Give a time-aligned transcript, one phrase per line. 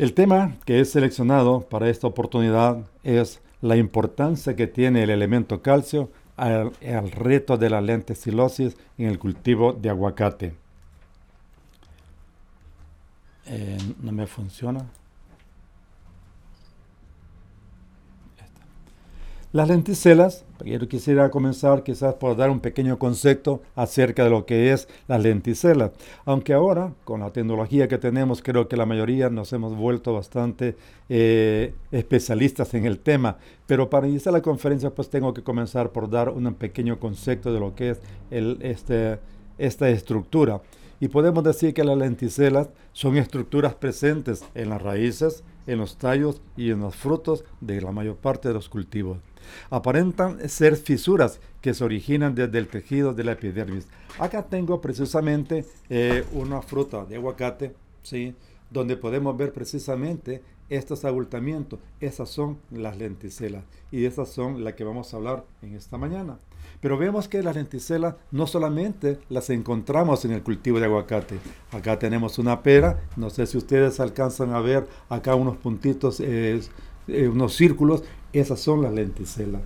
[0.00, 5.60] El tema que he seleccionado para esta oportunidad es la importancia que tiene el elemento
[5.60, 6.72] calcio al,
[7.10, 10.54] reto de la lentecilosis en el cultivo de aguacate.
[13.44, 14.86] Eh, no me funciona.
[19.52, 24.72] Las lenticelas, yo quisiera comenzar quizás por dar un pequeño concepto acerca de lo que
[24.72, 25.90] es las lenticelas.
[26.24, 30.76] Aunque ahora, con la tecnología que tenemos, creo que la mayoría nos hemos vuelto bastante
[31.08, 33.38] eh, especialistas en el tema.
[33.66, 37.58] Pero para iniciar la conferencia, pues tengo que comenzar por dar un pequeño concepto de
[37.58, 39.18] lo que es este,
[39.58, 40.60] esta estructura.
[41.00, 46.42] Y podemos decir que las lenticelas son estructuras presentes en las raíces, en los tallos
[46.58, 49.18] y en los frutos de la mayor parte de los cultivos.
[49.70, 53.88] Aparentan ser fisuras que se originan desde el tejido de la epidermis.
[54.18, 58.34] Acá tengo precisamente eh, una fruta de aguacate, ¿sí?
[58.70, 61.80] donde podemos ver precisamente estos abultamientos.
[62.00, 66.38] Esas son las lenticelas y esas son las que vamos a hablar en esta mañana.
[66.80, 71.38] Pero vemos que las lenticelas no solamente las encontramos en el cultivo de aguacate.
[71.72, 76.60] Acá tenemos una pera, no sé si ustedes alcanzan a ver acá unos puntitos, eh,
[77.06, 79.60] unos círculos, esas son las lenticelas.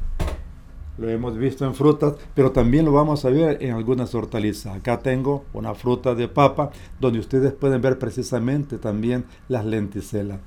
[0.99, 4.77] Lo hemos visto en frutas, pero también lo vamos a ver en algunas hortalizas.
[4.77, 6.71] Acá tengo una fruta de papa
[7.01, 10.39] donde ustedes pueden ver precisamente también las lenticelas.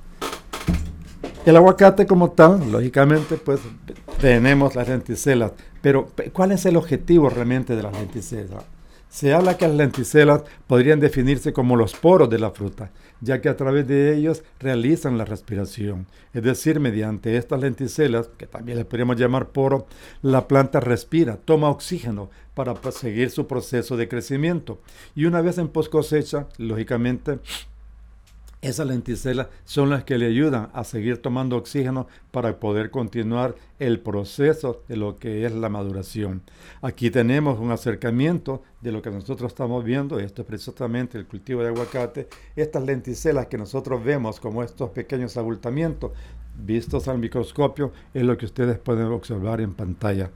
[1.48, 3.62] El aguacate como tal, lógicamente, pues
[4.20, 5.54] tenemos las lenticelas.
[5.82, 8.66] Pero ¿cuál es el objetivo realmente de las lenticelas?
[9.08, 13.48] Se habla que las lenticelas podrían definirse como los poros de la fruta, ya que
[13.48, 16.08] a través de ellos realizan la respiración.
[16.34, 19.88] Es decir, mediante estas lenticelas, que también les podríamos llamar poro,
[20.22, 24.80] la planta respira, toma oxígeno para seguir su proceso de crecimiento.
[25.16, 27.40] Y una vez en post cosecha, lógicamente,
[28.68, 34.00] esas lenticelas son las que le ayudan a seguir tomando oxígeno para poder continuar el
[34.00, 36.42] proceso de lo que es la maduración.
[36.82, 41.62] Aquí tenemos un acercamiento de lo que nosotros estamos viendo, esto es precisamente el cultivo
[41.62, 46.12] de aguacate, estas lenticelas que nosotros vemos como estos pequeños abultamientos
[46.60, 50.32] vistos al microscopio es lo que ustedes pueden observar en pantalla.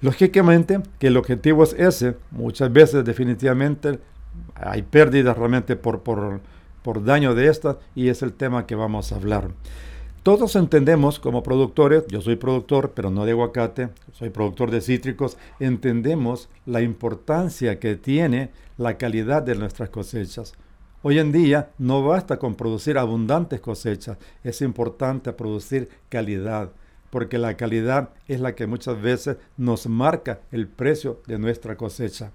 [0.00, 3.98] Lógicamente que el objetivo es ese, muchas veces definitivamente
[4.54, 6.40] hay pérdidas realmente por, por
[6.82, 9.50] por daño de estas y es el tema que vamos a hablar.
[10.22, 15.36] Todos entendemos como productores, yo soy productor, pero no de aguacate, soy productor de cítricos,
[15.58, 20.54] entendemos la importancia que tiene la calidad de nuestras cosechas.
[21.02, 26.70] Hoy en día no basta con producir abundantes cosechas, es importante producir calidad,
[27.10, 32.30] porque la calidad es la que muchas veces nos marca el precio de nuestra cosecha.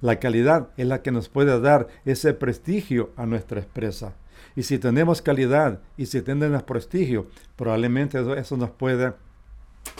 [0.00, 4.14] La calidad es la que nos puede dar ese prestigio a nuestra empresa.
[4.54, 7.26] Y si tenemos calidad y si tenemos prestigio,
[7.56, 9.12] probablemente eso nos puede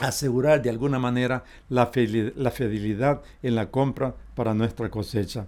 [0.00, 5.46] asegurar de alguna manera la, fidelidad en la compra para nuestra cosecha.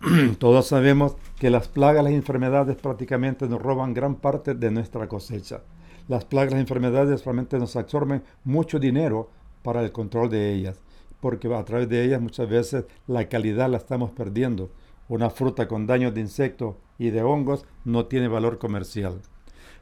[0.38, 5.60] Todos sabemos que las plagas, las enfermedades prácticamente nos roban gran parte de nuestra cosecha.
[6.08, 9.30] Las plagas, las enfermedades realmente nos absorben mucho dinero
[9.62, 10.80] para el control de ellas
[11.20, 14.70] porque a través de ellas muchas veces la calidad la estamos perdiendo.
[15.08, 19.20] Una fruta con daños de insectos y de hongos no tiene valor comercial.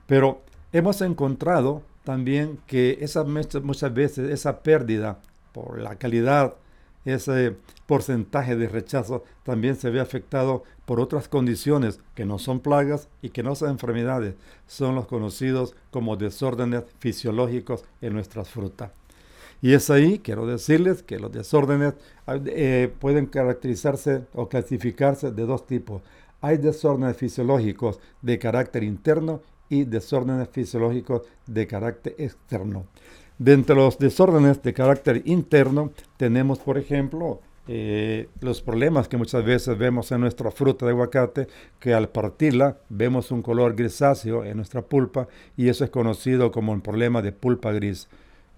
[0.07, 5.21] Pero hemos encontrado también que esa, muchas veces esa pérdida
[5.53, 6.55] por la calidad,
[7.05, 7.57] ese
[7.87, 13.31] porcentaje de rechazo también se ve afectado por otras condiciones que no son plagas y
[13.31, 14.35] que no son enfermedades,
[14.67, 18.91] son los conocidos como desórdenes fisiológicos en nuestras frutas.
[19.61, 21.95] Y es ahí, quiero decirles, que los desórdenes
[22.47, 26.03] eh, pueden caracterizarse o clasificarse de dos tipos.
[26.41, 32.87] Hay desórdenes fisiológicos de carácter interno y desórdenes fisiológicos de carácter externo.
[33.39, 37.41] De entre los desórdenes de carácter interno tenemos, por ejemplo,
[37.71, 41.49] eh, los problemas que muchas veces vemos en nuestra fruta de aguacate,
[41.79, 46.73] que al partirla vemos un color grisáceo en nuestra pulpa y eso es conocido como
[46.75, 48.09] el problema de pulpa gris.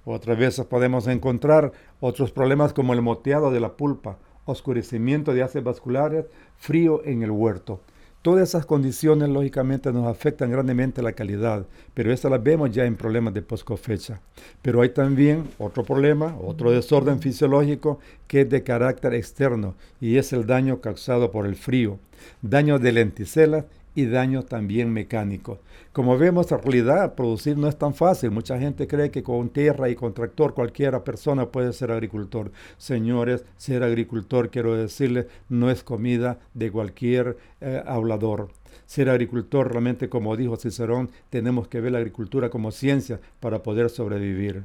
[0.04, 5.62] Otras veces podemos encontrar otros problemas como el moteado de la pulpa, oscurecimiento de haces
[5.62, 6.26] vasculares,
[6.56, 7.80] frío en el huerto.
[8.22, 11.64] Todas esas condiciones lógicamente nos afectan grandemente la calidad,
[11.94, 14.20] pero estas las vemos ya en problemas de poscofecha.
[14.60, 20.34] Pero hay también otro problema, otro desorden fisiológico que es de carácter externo y es
[20.34, 21.98] el daño causado por el frío,
[22.42, 23.64] daño de lenticelas
[23.94, 25.58] y daños también mecánicos.
[25.92, 28.30] Como vemos, en realidad producir no es tan fácil.
[28.30, 32.52] Mucha gente cree que con tierra y con tractor cualquiera persona puede ser agricultor.
[32.78, 38.48] Señores, ser agricultor, quiero decirles, no es comida de cualquier eh, hablador.
[38.86, 43.90] Ser agricultor, realmente, como dijo Cicerón, tenemos que ver la agricultura como ciencia para poder
[43.90, 44.64] sobrevivir.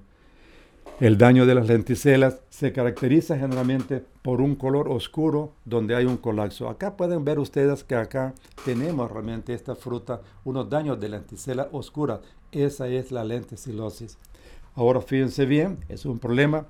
[1.01, 6.15] El daño de las lenticelas se caracteriza generalmente por un color oscuro donde hay un
[6.15, 6.69] colapso.
[6.69, 8.33] Acá pueden ver ustedes que acá
[8.63, 12.21] tenemos realmente esta fruta, unos daños de lenticela oscura.
[12.53, 14.18] Esa es la lenticilosis.
[14.74, 16.65] Ahora fíjense bien, es un problema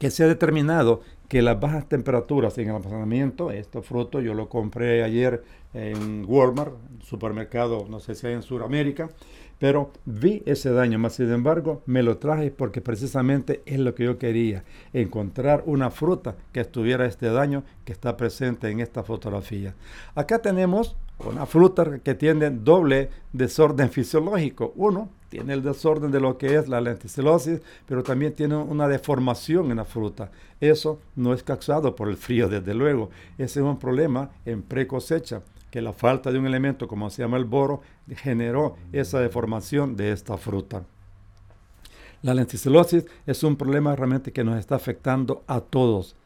[0.00, 4.48] que se ha determinado que las bajas temperaturas en el almacenamiento, este fruto yo lo
[4.48, 5.44] compré ayer
[5.74, 9.10] en Walmart, supermercado, no sé si hay en Sudamérica,
[9.58, 14.04] pero vi ese daño, más sin embargo me lo traje porque precisamente es lo que
[14.04, 19.74] yo quería, encontrar una fruta que estuviera este daño que está presente en esta fotografía.
[20.14, 24.72] Acá tenemos una fruta que tiene doble desorden fisiológico.
[24.76, 29.70] Uno, tiene el desorden de lo que es la lenticelosis, pero también tiene una deformación
[29.70, 30.30] en la fruta.
[30.60, 33.10] Eso no es causado por el frío, desde luego.
[33.36, 37.22] Ese es un problema en pre cosecha que la falta de un elemento como se
[37.22, 40.84] llama el boro generó esa deformación de esta fruta.
[42.22, 46.16] La lenticelosis es un problema realmente que nos está afectando a todos.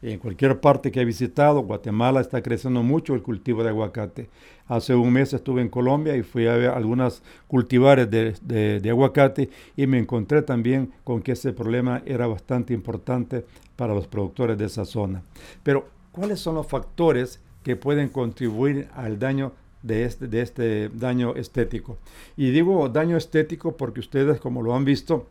[0.00, 4.28] En cualquier parte que he visitado, Guatemala está creciendo mucho el cultivo de aguacate.
[4.66, 8.34] Hace un mes estuve en Colombia y fui a ver algunas cultivares de,
[8.80, 13.44] de, aguacate y me encontré también con que ese problema era bastante importante
[13.76, 15.22] para los productores de esa zona.
[15.62, 21.34] Pero, ¿cuáles son los factores que pueden contribuir al daño de este, de este daño
[21.34, 21.98] estético.
[22.36, 25.26] Y digo daño estético porque ustedes, como lo han visto,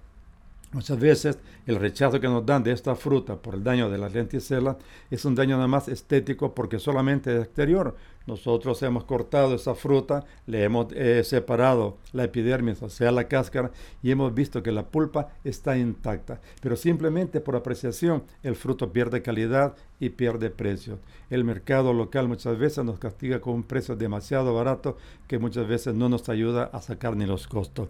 [0.74, 1.38] Muchas veces
[1.68, 4.78] el rechazo que nos dan de esta fruta por el daño de la lenticela
[5.10, 7.98] es un daño nada más estético porque solamente de exterior.
[8.28, 13.72] Nosotros hemos cortado esa fruta, le hemos eh, separado la epidermis, o sea, la cáscara,
[14.04, 16.40] y hemos visto que la pulpa está intacta.
[16.62, 21.00] Pero simplemente por apreciación el fruto pierde calidad y pierde precio.
[21.30, 24.98] El mercado local muchas veces nos castiga con un precio demasiado barato
[25.28, 27.90] que muchas veces no nos ayuda a sacar ni los costos.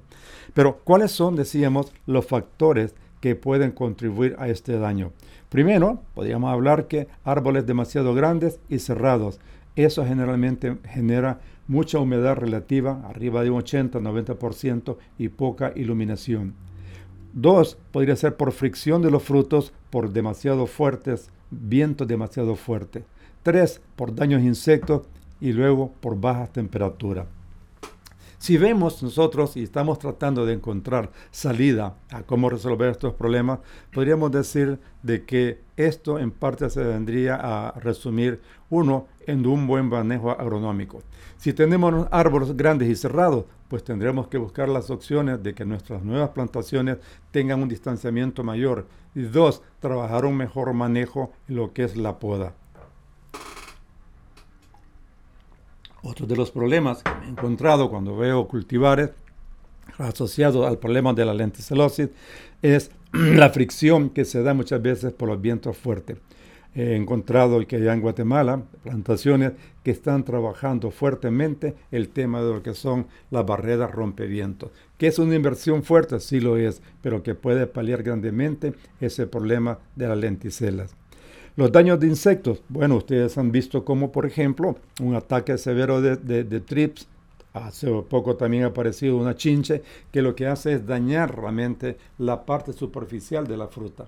[0.54, 5.12] Pero, ¿cuáles son, decíamos, los factores que pueden contribuir a este daño?
[5.50, 9.40] Primero, podríamos hablar que árboles demasiado grandes y cerrados
[9.76, 16.54] eso generalmente genera mucha humedad relativa, arriba de un 80-90% y poca iluminación.
[17.34, 23.06] Dos, podría ser por fricción de los frutos por demasiado fuertes, viento demasiado fuerte.
[23.44, 25.04] Tres, por daños insectos
[25.40, 27.28] y luego por bajas temperaturas.
[28.42, 33.60] Si vemos nosotros y estamos tratando de encontrar salida a cómo resolver estos problemas,
[33.94, 38.42] podríamos decir de que esto en parte se vendría a resumir,
[38.72, 41.04] uno, en un buen manejo agronómico.
[41.38, 46.02] Si tenemos árboles grandes y cerrados, pues tendremos que buscar las opciones de que nuestras
[46.02, 46.98] nuevas plantaciones
[47.30, 48.88] tengan un distanciamiento mayor.
[49.14, 52.56] Y dos, trabajar un mejor manejo en lo que es la poda.
[56.04, 59.12] Otro de los problemas que me he encontrado cuando veo cultivares
[59.98, 62.10] asociados al problema de la lenticelosis
[62.62, 66.18] es la fricción que se da muchas veces por los vientos fuertes.
[66.74, 69.52] He encontrado que ya en Guatemala plantaciones
[69.84, 75.20] que están trabajando fuertemente el tema de lo que son las barreras rompevientos, que es
[75.20, 80.18] una inversión fuerte, sí lo es, pero que puede paliar grandemente ese problema de las
[80.18, 80.96] lenticelas.
[81.58, 82.62] Los daños de insectos.
[82.70, 87.08] Bueno, ustedes han visto como, por ejemplo, un ataque severo de, de, trips.
[87.54, 92.46] Hace poco también ha aparecido una chinche que lo que hace es dañar realmente la
[92.46, 94.08] parte superficial de la fruta.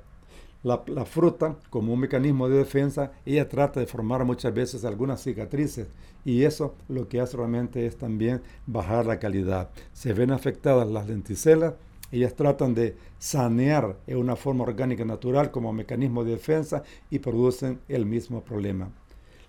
[0.64, 5.22] La, la, fruta, como un mecanismo de defensa, ella trata de formar muchas veces algunas
[5.22, 5.88] cicatrices
[6.24, 9.70] y eso lo que hace realmente es también bajar la calidad.
[9.92, 11.74] Se ven afectadas las lenticelas
[12.14, 17.80] ellas tratan de sanear en una forma orgánica natural como mecanismo de defensa y producen
[17.88, 18.90] el mismo problema.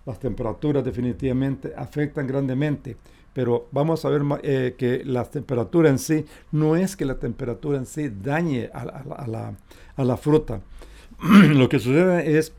[0.06, 2.96] Las temperaturas definitivamente afectan grandemente,
[3.32, 7.78] pero vamos a ver eh, que la temperatura en sí no es que la temperatura
[7.78, 8.84] en sí dañe a,
[9.26, 9.54] la,
[9.96, 10.60] a la fruta.
[11.48, 12.52] Lo que sucede es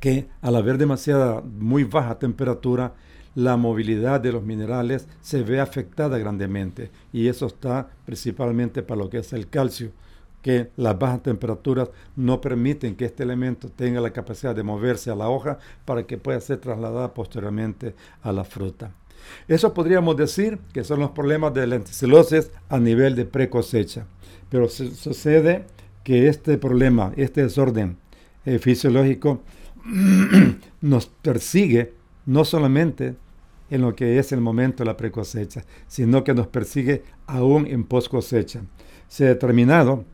[0.00, 2.94] que al haber demasiada, muy baja temperatura,
[3.34, 9.10] la movilidad de los minerales se ve afectada grandemente y eso está principalmente para lo
[9.10, 9.92] que es el calcio,
[10.42, 15.16] que las bajas temperaturas no permiten que este elemento tenga la capacidad de moverse a
[15.16, 18.92] la hoja para que pueda ser trasladada posteriormente a la fruta.
[19.46, 24.06] Eso podríamos decir que son los problemas de lenticelosis a nivel de pre-cosecha.
[24.48, 25.66] Pero sucede
[26.04, 27.98] que este problema, este desorden
[28.44, 29.42] eh, fisiológico,
[30.80, 31.92] nos persigue
[32.28, 33.16] no solamente
[33.70, 37.84] en lo que es el momento de la precosecha, sino que nos persigue aún en
[37.84, 38.60] post cosecha.
[39.08, 40.04] Se ha determinado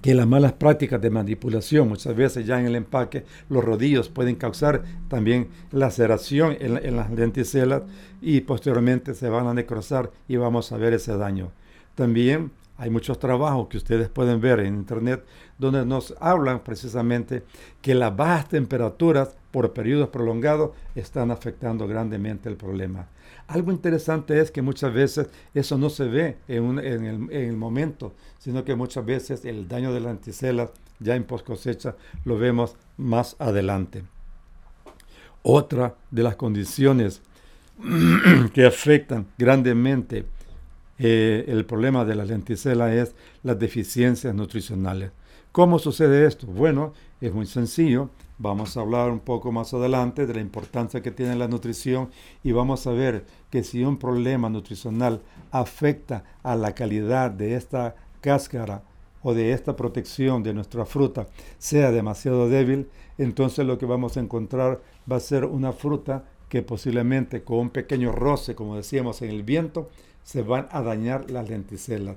[0.00, 4.36] que las malas prácticas de manipulación, muchas veces ya en el empaque, los rodillos pueden
[4.36, 7.82] causar también laceración en, en las lenticelas
[8.20, 11.50] y posteriormente se van a necrosar y vamos a ver ese daño.
[11.96, 15.24] También hay muchos trabajos que ustedes pueden ver en internet
[15.58, 17.44] donde nos hablan precisamente
[17.80, 23.08] que las bajas temperaturas por periodos prolongados están afectando grandemente el problema.
[23.46, 26.78] Algo interesante es que muchas veces eso no se ve en,
[27.30, 31.94] el, momento, sino que muchas veces el daño de la anticela ya en post cosecha
[32.24, 34.02] lo vemos más adelante.
[35.42, 37.22] Otra de las condiciones
[38.54, 40.24] que afectan grandemente
[40.98, 45.10] eh, el problema de la lenticela es las deficiencias nutricionales.
[45.52, 46.46] ¿Cómo sucede esto?
[46.46, 48.10] Bueno, es muy sencillo.
[48.38, 52.10] Vamos a hablar un poco más adelante de la importancia que tiene la nutrición
[52.42, 55.22] y vamos a ver que si un problema nutricional
[55.52, 58.82] afecta a la calidad de esta cáscara
[59.22, 64.20] o de esta protección de nuestra fruta sea demasiado débil, entonces lo que vamos a
[64.20, 69.30] encontrar va a ser una fruta que posiblemente con un pequeño roce, como decíamos en
[69.30, 69.88] el viento,
[70.24, 72.16] se van a dañar las lenticelas.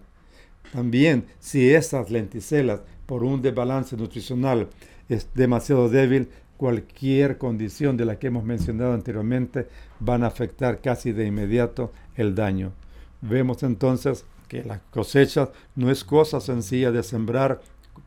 [0.74, 4.68] También si esas lenticelas por un desbalance nutricional
[5.08, 9.68] es demasiado débil, cualquier condición de la que hemos mencionado anteriormente
[10.00, 12.74] van a afectar casi de inmediato el daño.
[13.22, 17.62] Vemos entonces que la cosecha no es cosa sencilla de sembrar,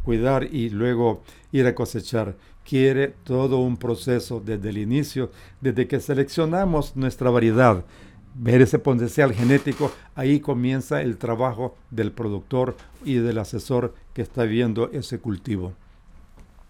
[0.05, 2.37] cuidar y luego ir a cosechar.
[2.65, 5.31] Quiere todo un proceso desde el inicio,
[5.61, 7.85] desde que seleccionamos nuestra variedad,
[8.35, 14.45] ver ese potencial genético, ahí comienza el trabajo del productor y del asesor que está
[14.45, 15.73] viendo ese cultivo.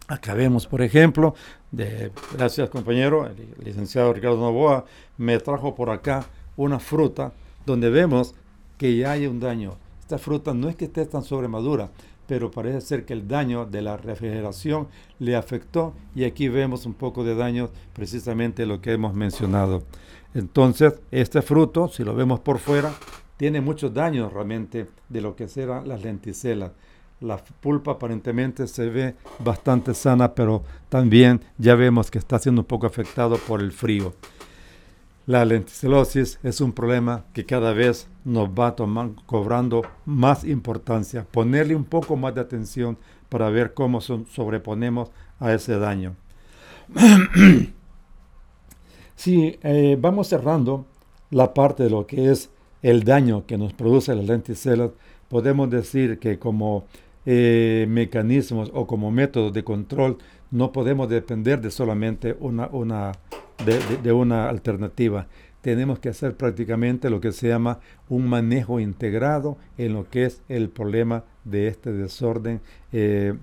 [0.09, 1.35] Acá vemos, por ejemplo,
[1.71, 4.85] de, gracias compañero, el licenciado Ricardo Novoa
[5.19, 6.27] me trajo por acá
[6.57, 7.33] una fruta
[7.65, 8.35] donde vemos
[8.77, 9.77] que ya hay un daño.
[10.01, 11.91] Esta fruta no es que esté tan sobremadura,
[12.27, 14.89] pero parece ser que el daño de la refrigeración
[15.19, 19.85] le afectó y aquí vemos un poco de daño precisamente lo que hemos mencionado.
[20.35, 22.93] Entonces, este fruto, si lo vemos por fuera,
[23.37, 26.73] tiene muchos daños realmente de lo que serán las lenticelas.
[27.21, 32.67] La pulpa aparentemente se ve bastante sana, pero también ya vemos que está siendo un
[32.67, 34.15] poco afectado por el frío.
[35.27, 38.75] La lenticelosis es un problema que cada vez nos va
[39.27, 41.27] cobrando más importancia.
[41.31, 46.17] Ponerle un poco más de atención para ver cómo sobreponemos a ese daño.
[49.21, 50.87] Si eh, vamos cerrando
[51.29, 52.49] la parte de lo que es
[52.81, 54.93] el daño que nos produce las lenticelas,
[55.29, 56.87] podemos decir que como
[57.27, 60.17] eh, mecanismos o como métodos de control
[60.51, 62.71] no podemos depender de solamente una,
[64.03, 65.27] de, una alternativa.
[65.61, 70.41] Tenemos que hacer prácticamente lo que se llama un manejo integrado en lo que es
[70.49, 73.35] el problema de este desorden eh,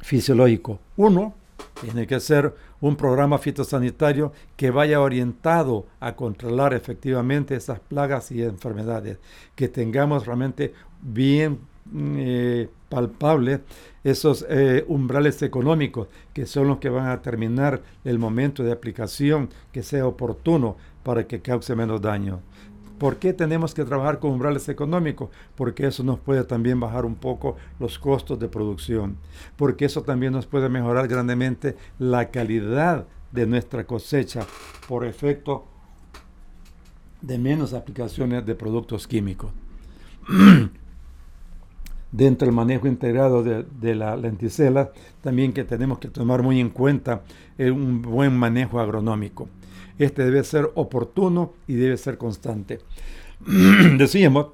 [0.00, 0.80] fisiológico.
[0.96, 1.34] Uno,
[1.80, 8.42] tiene que ser un programa fitosanitario que vaya orientado a controlar efectivamente esas plagas y
[8.42, 9.18] enfermedades,
[9.54, 11.60] que tengamos realmente bien
[11.94, 13.60] eh, palpables
[14.02, 19.50] esos eh, umbrales económicos que son los que van a terminar el momento de aplicación
[19.72, 22.40] que sea oportuno para que cause menos daño.
[22.98, 25.28] ¿Por qué tenemos que trabajar con umbrales económicos?
[25.54, 29.16] Porque eso nos puede también bajar un poco los costos de producción.
[29.56, 34.46] Porque eso también nos puede mejorar grandemente la calidad de nuestra cosecha
[34.88, 35.66] por efecto
[37.20, 39.50] de menos aplicaciones de productos químicos.
[42.12, 47.22] Dentro del manejo integrado de, la lenticela, también que tenemos que tomar muy en cuenta
[47.58, 49.48] un buen manejo agronómico.
[49.98, 52.80] Este debe ser oportuno y debe ser constante.
[53.98, 54.48] Decíamos,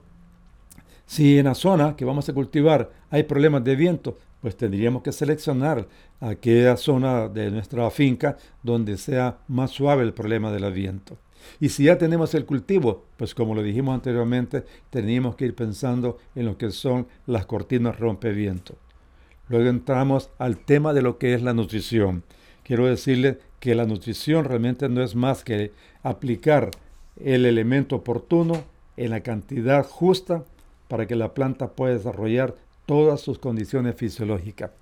[1.07, 5.13] si en la zona que vamos a cultivar hay problemas de viento, pues tendríamos que
[5.13, 5.87] seleccionar
[6.21, 11.17] aquella zona de nuestra finca donde sea más suave el problema del viento.
[11.61, 16.19] Y si ya tenemos el cultivo, pues como lo dijimos anteriormente, teníamos que ir pensando
[16.35, 18.75] en lo que son las cortinas rompeviento.
[19.49, 22.25] Luego entramos al tema de lo que es la nutrición.
[22.63, 25.71] Quiero decirle que la nutrición realmente no es más que
[26.03, 26.73] aplicar
[27.15, 28.65] el elemento oportuno
[28.97, 30.43] en la cantidad justa
[30.89, 34.73] para que la planta pueda desarrollar todas sus condiciones fisiológicas.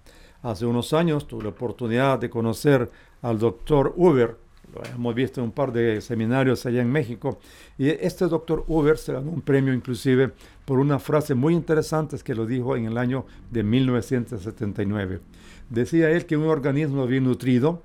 [0.42, 4.38] Hace unos años tuve la oportunidad de conocer al doctor Uber,
[4.74, 7.38] lo hemos visto en un par de seminarios allá en México,
[7.76, 10.30] y este doctor Uber se ganó un premio inclusive
[10.64, 15.20] por una frase muy interesante que lo dijo en el año de 1979.
[15.68, 17.82] Decía él que un organismo bien nutrido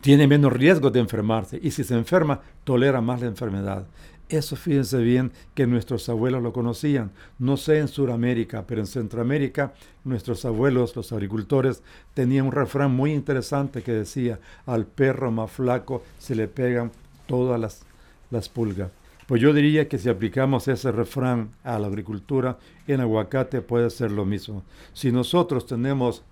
[0.00, 3.86] tiene menos riesgo de enfermarse y si se enferma, tolera más la enfermedad.
[4.30, 7.10] Eso fíjense bien que nuestros abuelos lo conocían.
[7.40, 9.72] No sé en Sudamérica, pero en Centroamérica
[10.04, 11.82] nuestros abuelos, los agricultores,
[12.14, 16.92] tenían un refrán muy interesante que decía, al perro más flaco se le pegan
[17.26, 17.82] todas las,
[18.30, 18.90] las pulgas.
[19.26, 24.12] Pues yo diría que si aplicamos ese refrán a la agricultura, en aguacate puede ser
[24.12, 24.62] lo mismo.
[24.92, 26.22] Si nosotros tenemos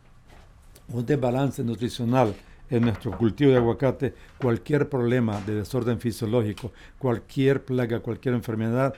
[0.89, 2.35] un desbalance nutricional
[2.71, 8.95] en nuestro cultivo de aguacate, cualquier problema de desorden fisiológico, cualquier plaga, cualquier enfermedad,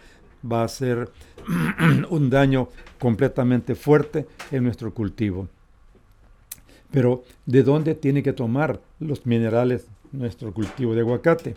[0.50, 1.10] va a ser
[2.10, 5.48] un daño completamente fuerte en nuestro cultivo.
[6.90, 11.54] Pero, ¿de dónde tiene que tomar los minerales nuestro cultivo de aguacate?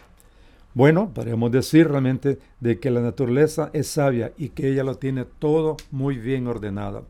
[0.76, 5.26] Bueno, podríamos decir realmente de que la naturaleza es sabia y que ella lo tiene
[5.26, 7.06] todo muy bien ordenado.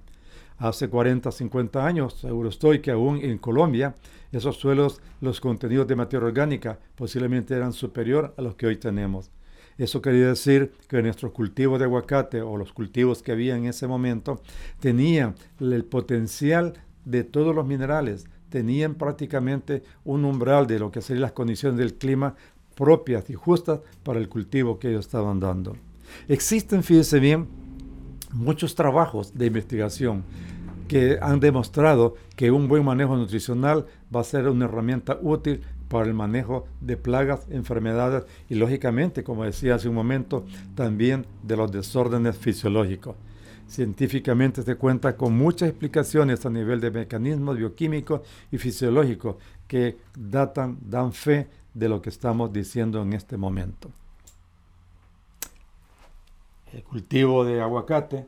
[0.63, 3.95] Hace 40, 50 años, seguro estoy que aún en Colombia
[4.31, 9.29] esos suelos, los contenidos de materia orgánica posiblemente eran superior a los que hoy tenemos.
[9.77, 13.87] Eso quería decir que nuestros cultivos de aguacate o los cultivos que había en ese
[13.87, 14.41] momento
[14.79, 21.23] tenían el potencial de todos los minerales, tenían prácticamente un umbral de lo que serían
[21.23, 22.35] las condiciones del clima
[22.73, 25.75] propias y justas para el cultivo que ellos estaban dando.
[26.29, 27.49] Existen, fíjense bien,
[28.31, 30.23] muchos trabajos de investigación
[30.93, 36.05] que han demostrado que un buen manejo nutricional va a ser una herramienta útil para
[36.05, 40.45] el manejo de plagas, enfermedades y lógicamente, como decía hace un momento,
[40.75, 43.15] también de los desórdenes fisiológicos.
[43.67, 48.21] Científicamente se cuenta con muchas explicaciones a nivel de mecanismos bioquímicos
[48.51, 53.89] y fisiológicos que datan, dan fe de lo que estamos diciendo en este momento.
[56.71, 58.27] El cultivo de aguacate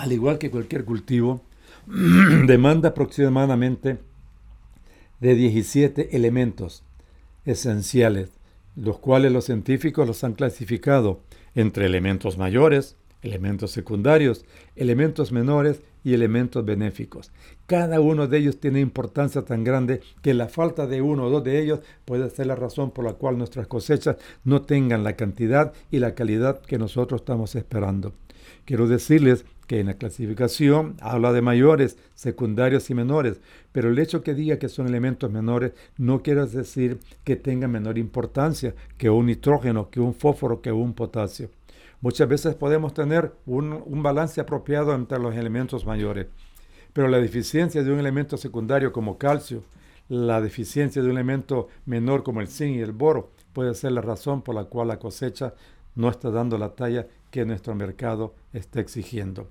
[0.00, 1.42] al igual que cualquier cultivo,
[2.46, 3.98] demanda aproximadamente
[5.20, 6.84] de 17 elementos
[7.44, 8.30] esenciales,
[8.76, 11.20] los cuales los científicos los han clasificado
[11.54, 17.30] entre elementos mayores, elementos secundarios, elementos menores y elementos benéficos.
[17.66, 21.44] Cada uno de ellos tiene importancia tan grande que la falta de uno o dos
[21.44, 25.74] de ellos puede ser la razón por la cual nuestras cosechas no tengan la cantidad
[25.90, 28.14] y la calidad que nosotros estamos esperando.
[28.64, 33.40] Quiero decirles que en la clasificación habla de mayores, secundarios y menores,
[33.70, 37.96] pero el hecho que diga que son elementos menores no quiere decir que tengan menor
[37.96, 41.50] importancia que un nitrógeno, que un fósforo, que un potasio.
[42.00, 46.26] Muchas veces podemos tener un, un balance apropiado entre los elementos mayores,
[46.92, 49.62] pero la deficiencia de un elemento secundario como calcio,
[50.08, 54.00] la deficiencia de un elemento menor como el zinc y el boro puede ser la
[54.00, 55.54] razón por la cual la cosecha
[55.94, 59.46] no está dando la talla que nuestro mercado está exigiendo.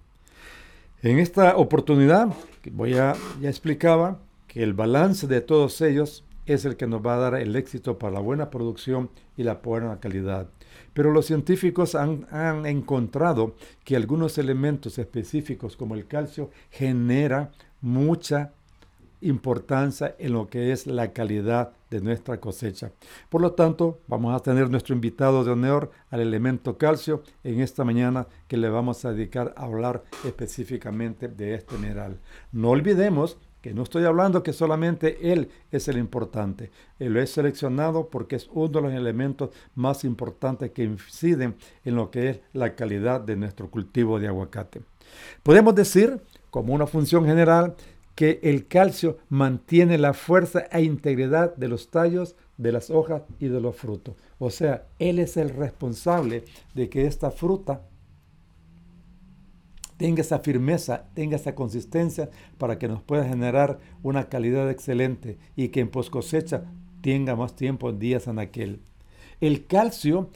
[1.01, 2.27] En esta oportunidad,
[2.73, 7.15] voy a, ya explicaba que el balance de todos ellos es el que nos va
[7.15, 10.49] a dar el éxito para la buena producción y la buena calidad.
[10.93, 18.51] Pero los científicos han, han encontrado que algunos elementos específicos como el calcio genera mucha
[19.21, 22.91] importancia en lo que es la calidad de nuestra cosecha.
[23.29, 27.83] Por lo tanto, vamos a tener nuestro invitado de honor al elemento calcio en esta
[27.83, 32.19] mañana que le vamos a dedicar a hablar específicamente de este mineral.
[32.51, 36.71] No olvidemos que no estoy hablando que solamente él es el importante.
[36.97, 41.95] Él lo he seleccionado porque es uno de los elementos más importantes que inciden en
[41.95, 44.81] lo que es la calidad de nuestro cultivo de aguacate.
[45.43, 47.75] Podemos decir, como una función general,
[48.19, 53.47] que el calcio mantiene la fuerza e integridad de los tallos, de las hojas y
[53.47, 54.15] de los frutos.
[54.39, 56.43] O sea, él es el responsable
[56.75, 57.81] de que esta fruta
[59.95, 65.69] tenga esa firmeza, tenga esa consistencia para que nos pueda generar una calidad excelente y
[65.69, 66.65] que en post cosecha
[66.99, 68.81] tenga más tiempo días en aquel.
[69.39, 70.29] El calcio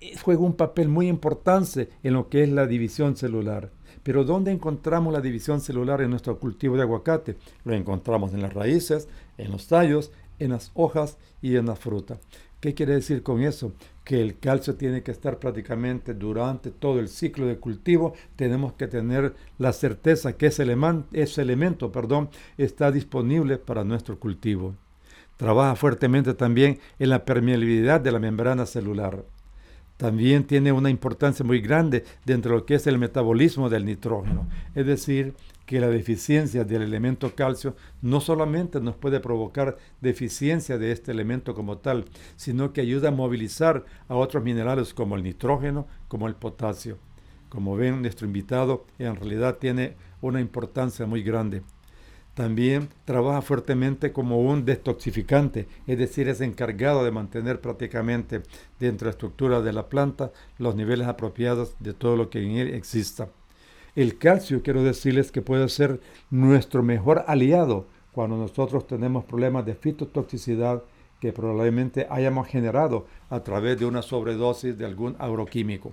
[0.00, 3.70] eh, juega un papel muy importante en lo que es la división celular.
[4.08, 7.36] Pero ¿dónde encontramos la división celular en nuestro cultivo de aguacate?
[7.64, 12.18] Lo encontramos en las raíces, en los tallos, en las hojas y en la fruta.
[12.58, 13.74] ¿Qué quiere decir con eso?
[14.04, 18.14] Que el calcio tiene que estar prácticamente durante todo el ciclo de cultivo.
[18.34, 20.64] Tenemos que tener la certeza que ese,
[21.12, 24.74] ese elemento perdón, está disponible para nuestro cultivo.
[25.36, 29.22] Trabaja fuertemente también en la permeabilidad de la membrana celular
[29.98, 34.48] también tiene una importancia muy grande dentro de lo que es el metabolismo del nitrógeno.
[34.74, 35.34] Es decir,
[35.66, 41.52] que la deficiencia del elemento calcio no solamente nos puede provocar deficiencia de este elemento
[41.52, 42.06] como tal,
[42.36, 46.96] sino que ayuda a movilizar a otros minerales como el nitrógeno, como el potasio.
[47.48, 51.62] Como ven, nuestro invitado en realidad tiene una importancia muy grande.
[52.38, 58.42] También trabaja fuertemente como un detoxificante, es decir, es encargado de mantener prácticamente
[58.78, 62.52] dentro de la estructura de la planta los niveles apropiados de todo lo que en
[62.52, 63.28] él exista.
[63.96, 65.98] El calcio, quiero decirles que puede ser
[66.30, 70.84] nuestro mejor aliado cuando nosotros tenemos problemas de fitotoxicidad
[71.20, 75.92] que probablemente hayamos generado a través de una sobredosis de algún agroquímico.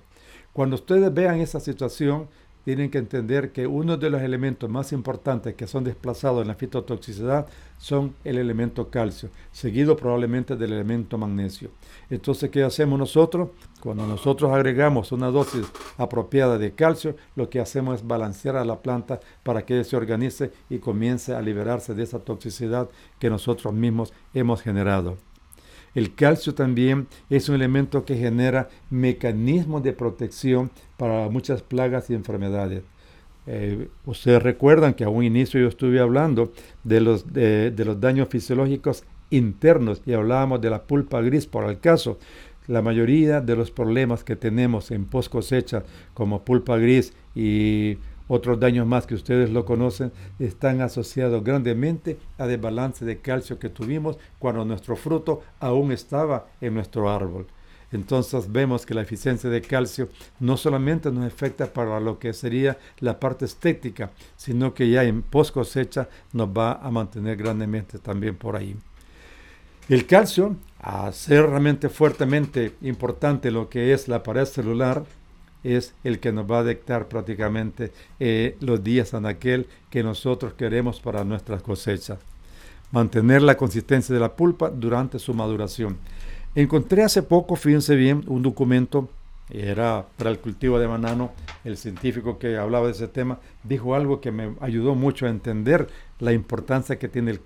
[0.53, 2.27] Cuando ustedes vean esa situación,
[2.65, 6.55] tienen que entender que uno de los elementos más importantes que son desplazados en la
[6.55, 7.45] fitotoxicidad
[7.77, 11.69] son el elemento calcio, seguido probablemente del elemento magnesio.
[12.09, 13.49] Entonces, ¿qué hacemos nosotros?
[13.79, 18.81] Cuando nosotros agregamos una dosis apropiada de calcio, lo que hacemos es balancear a la
[18.81, 24.11] planta para que se organice y comience a liberarse de esa toxicidad que nosotros mismos
[24.33, 25.17] hemos generado.
[25.95, 32.13] El calcio también es un elemento que genera mecanismos de protección para muchas plagas y
[32.13, 32.83] enfermedades.
[33.47, 36.51] Eh, ustedes recuerdan que a un inicio yo estuve hablando
[36.83, 41.79] de los, de, los daños fisiológicos internos y hablábamos de la pulpa gris por el
[41.79, 42.19] caso.
[42.67, 48.59] La mayoría de los problemas que tenemos en post cosecha, como pulpa gris y otros
[48.59, 54.17] daños más que ustedes lo conocen están asociados grandemente a desbalance de calcio que tuvimos
[54.39, 57.47] cuando nuestro fruto aún estaba en nuestro árbol.
[57.91, 60.09] Entonces vemos que la eficiencia de calcio
[60.39, 65.21] no solamente nos afecta para lo que sería la parte estética, sino que ya en
[65.21, 68.75] post cosecha nos va a mantener grandemente también por ahí.
[69.87, 75.05] El calcio, a ser realmente fuertemente importante lo que es la pared celular,
[75.65, 80.53] es el que nos va a dictar prácticamente eh, los días en aquel que nosotros
[80.53, 82.19] queremos para nuestras cosechas.
[82.91, 85.97] Mantener la consistencia de la pulpa durante su maduración.
[86.53, 89.09] Encontré hace poco, fíjense bien, un documento,
[89.49, 91.31] era para el cultivo de banano,
[91.63, 95.87] el científico que hablaba de ese tema dijo algo que me ayudó mucho a entender
[96.19, 97.41] la importancia que tiene el,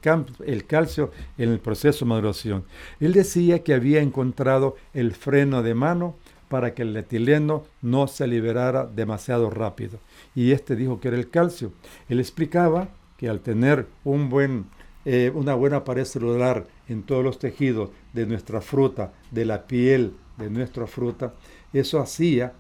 [0.46, 2.64] el calcio en el proceso de maduración.
[3.00, 6.16] Él decía que había encontrado el freno de mano
[6.50, 10.00] para que el etileno no se liberara demasiado rápido.
[10.36, 11.72] Y este dijo que era el calcio.
[12.10, 14.66] Él explicaba que al tener un buen,
[15.06, 20.14] eh, una buena pared celular en todos los tejidos de nuestra fruta, de la piel
[20.38, 21.34] de nuestra fruta,
[21.72, 22.54] eso hacía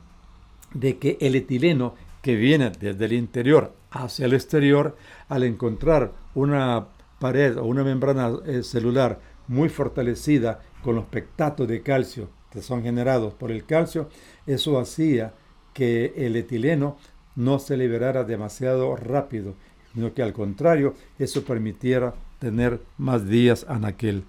[0.73, 4.95] de que el etileno que viene desde el interior hacia el exterior,
[5.29, 6.87] al encontrar una
[7.19, 12.83] pared o una membrana eh, celular muy fortalecida con los pectatos de calcio que son
[12.83, 14.09] generados por el calcio,
[14.47, 15.33] eso hacía
[15.73, 16.97] que el etileno
[17.35, 19.55] no se liberara demasiado rápido,
[19.93, 24.23] sino que al contrario, eso permitiera tener más días en aquel.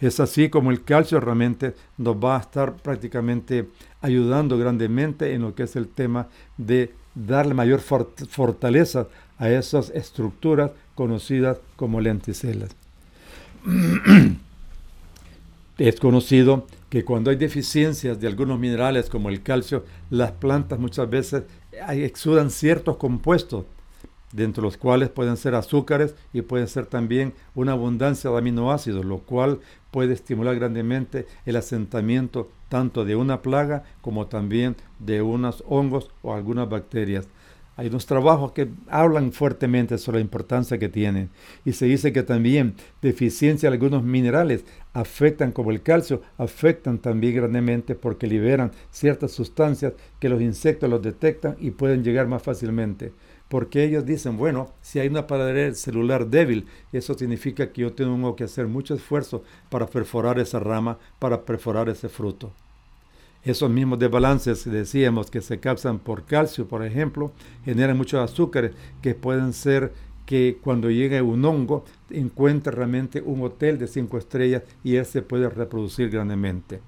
[0.00, 3.68] Es así como el calcio realmente nos va a estar prácticamente
[4.02, 9.08] ayudando grandemente en lo que es el tema de darle mayor fortaleza
[9.38, 12.70] a esas estructuras conocidas como lenticelas.
[15.78, 21.08] es conocido que cuando hay deficiencias de algunos minerales como el calcio, las plantas muchas
[21.10, 21.44] veces
[21.90, 23.64] exudan ciertos compuestos,
[24.32, 29.04] dentro de los cuales pueden ser azúcares y pueden ser también una abundancia de aminoácidos,
[29.04, 29.60] lo cual
[29.90, 36.34] puede estimular grandemente el asentamiento tanto de una plaga como también de unos hongos o
[36.34, 37.28] algunas bacterias.
[37.78, 41.28] Hay unos trabajos que hablan fuertemente sobre la importancia que tienen.
[41.64, 47.36] Y se dice que también deficiencia de algunos minerales afectan, como el calcio, afectan también
[47.36, 53.12] grandemente porque liberan ciertas sustancias que los insectos los detectan y pueden llegar más fácilmente.
[53.48, 58.34] Porque ellos dicen, bueno, si hay una pared celular débil, eso significa que yo tengo
[58.36, 62.54] que hacer mucho esfuerzo para perforar esa rama, para perforar ese fruto.
[63.46, 67.30] Esos mismos desbalances, decíamos, que se causan por calcio, por ejemplo,
[67.64, 69.92] generan muchos azúcares que pueden ser
[70.26, 75.22] que cuando llegue un hongo encuentre realmente un hotel de cinco estrellas y él se
[75.22, 76.80] puede reproducir grandemente.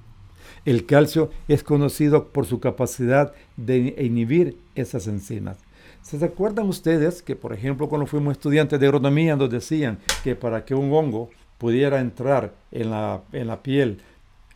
[0.64, 5.58] El calcio es conocido por su capacidad de inhibir esas enzimas.
[6.02, 10.64] ¿Se acuerdan ustedes que, por ejemplo, cuando fuimos estudiantes de agronomía nos decían que para
[10.64, 14.00] que un hongo pudiera entrar en la, en la piel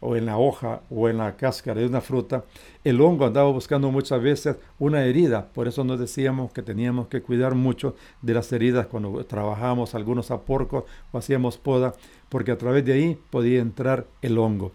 [0.03, 2.45] o en la hoja o en la cáscara de una fruta,
[2.85, 5.49] el hongo andaba buscando muchas veces una herida.
[5.55, 10.31] Por eso nos decíamos que teníamos que cuidar mucho de las heridas cuando trabajábamos algunos
[10.31, 11.95] aporcos o hacíamos poda,
[12.29, 14.73] porque a través de ahí podía entrar el hongo.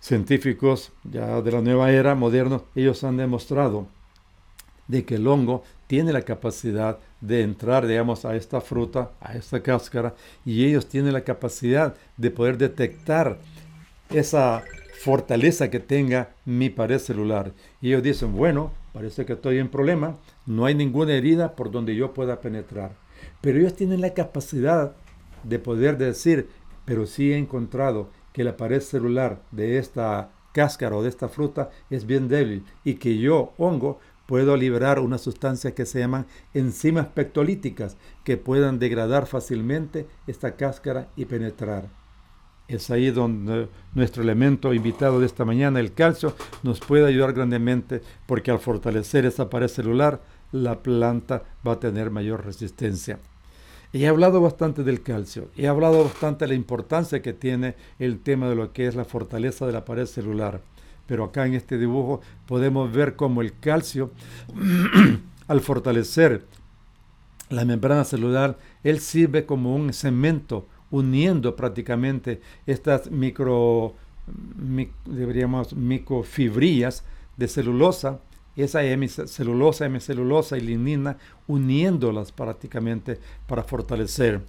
[0.00, 3.86] Científicos ya de la nueva era, modernos, ellos han demostrado
[4.88, 9.62] de que el hongo tiene la capacidad de entrar, digamos, a esta fruta, a esta
[9.62, 13.38] cáscara, y ellos tienen la capacidad de poder detectar
[14.10, 14.64] esa
[15.00, 17.52] fortaleza que tenga mi pared celular.
[17.80, 20.16] Y ellos dicen, bueno, parece que estoy en problema,
[20.46, 22.92] no hay ninguna herida por donde yo pueda penetrar.
[23.40, 24.94] Pero ellos tienen la capacidad
[25.42, 26.48] de poder decir,
[26.84, 31.70] pero sí he encontrado que la pared celular de esta cáscara o de esta fruta
[31.90, 37.06] es bien débil y que yo, hongo, puedo liberar una sustancia que se llaman enzimas
[37.06, 41.88] pectolíticas que puedan degradar fácilmente esta cáscara y penetrar.
[42.68, 48.02] Es ahí donde nuestro elemento invitado de esta mañana, el calcio, nos puede ayudar grandemente
[48.26, 53.18] porque al fortalecer esa pared celular, la planta va a tener mayor resistencia.
[53.92, 58.48] He hablado bastante del calcio, he hablado bastante de la importancia que tiene el tema
[58.48, 60.60] de lo que es la fortaleza de la pared celular.
[61.06, 64.10] Pero acá en este dibujo podemos ver cómo el calcio,
[65.48, 66.44] al fortalecer
[67.48, 73.94] la membrana celular, él sirve como un cemento uniendo prácticamente estas micro,
[75.04, 77.04] deberíamos, microfibrillas
[77.36, 78.20] de celulosa,
[78.56, 84.40] esa hemicelulosa, hemicelulosa y lignina, uniéndolas prácticamente para fortalecer.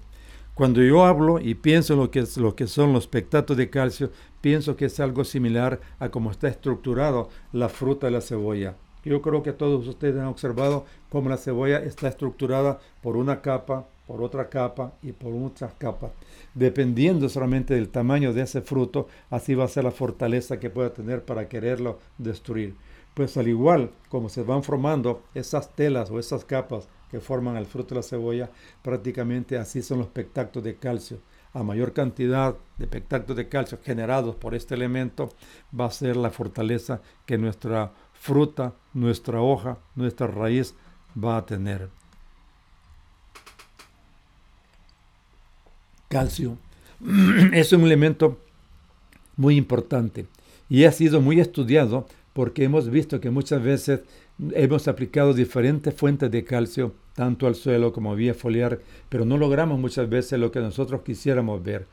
[0.54, 4.12] Cuando yo hablo y pienso en lo que, lo que son los pectatos de calcio,
[4.41, 8.76] pienso que es algo similar a cómo está estructurado la fruta de la cebolla.
[9.06, 13.88] Yo creo que todos ustedes han observado cómo la cebolla está estructurada por una capa,
[14.08, 16.12] por otra capa y por otras capas.
[16.54, 20.93] Dependiendo solamente del tamaño de ese fruto, así va a ser la fortaleza que pueda
[20.93, 22.76] tener para quererlo destruir.
[23.13, 27.65] Pues al igual como se van formando esas telas o esas capas que forman el
[27.65, 28.50] fruto de la cebolla,
[28.82, 31.20] prácticamente así son los pectactos de calcio.
[31.54, 35.30] A mayor cantidad de pectactos de calcio generados por este elemento,
[35.78, 40.76] va a ser la fortaleza que nuestra fruta, nuestra hoja, nuestra raíz
[41.17, 41.89] va a tener.
[46.08, 46.58] Calcio
[47.54, 48.38] es un elemento
[49.36, 50.26] muy importante
[50.70, 54.02] y ha sido muy estudiado porque hemos visto que muchas veces
[54.54, 59.80] hemos aplicado diferentes fuentes de calcio, tanto al suelo como vía foliar, pero no logramos
[59.80, 61.88] muchas veces lo que nosotros quisiéramos ver.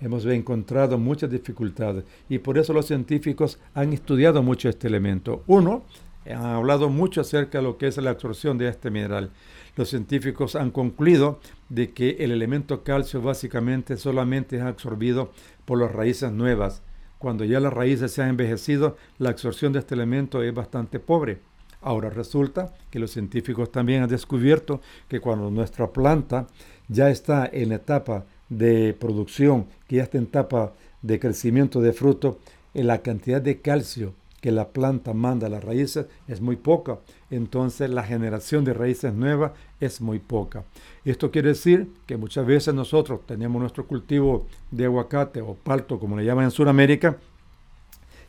[0.00, 5.42] Hemos encontrado muchas dificultades y por eso los científicos han estudiado mucho este elemento.
[5.48, 5.82] Uno,
[6.24, 9.30] han hablado mucho acerca de lo que es la absorción de este mineral
[9.78, 11.38] los científicos han concluido
[11.68, 15.30] de que el elemento calcio básicamente solamente es absorbido
[15.64, 16.82] por las raíces nuevas.
[17.18, 21.38] Cuando ya las raíces se han envejecido, la absorción de este elemento es bastante pobre.
[21.80, 26.48] Ahora resulta que los científicos también han descubierto que cuando nuestra planta
[26.88, 32.40] ya está en etapa de producción, que ya está en etapa de crecimiento de fruto,
[32.74, 36.98] la cantidad de calcio que la planta manda las raíces es muy poca.
[37.30, 40.64] Entonces la generación de raíces nuevas es muy poca.
[41.04, 46.16] Esto quiere decir que muchas veces nosotros tenemos nuestro cultivo de aguacate o palto, como
[46.16, 47.18] le llaman en Sudamérica,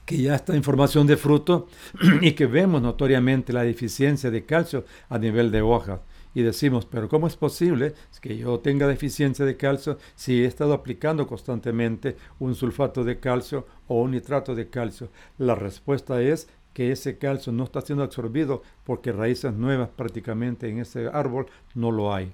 [0.05, 1.67] que ya está en formación de fruto
[2.21, 5.99] y que vemos notoriamente la deficiencia de calcio a nivel de hojas
[6.33, 10.73] y decimos, pero ¿cómo es posible que yo tenga deficiencia de calcio si he estado
[10.73, 15.09] aplicando constantemente un sulfato de calcio o un nitrato de calcio?
[15.37, 20.79] La respuesta es que ese calcio no está siendo absorbido porque raíces nuevas prácticamente en
[20.79, 22.31] ese árbol no lo hay.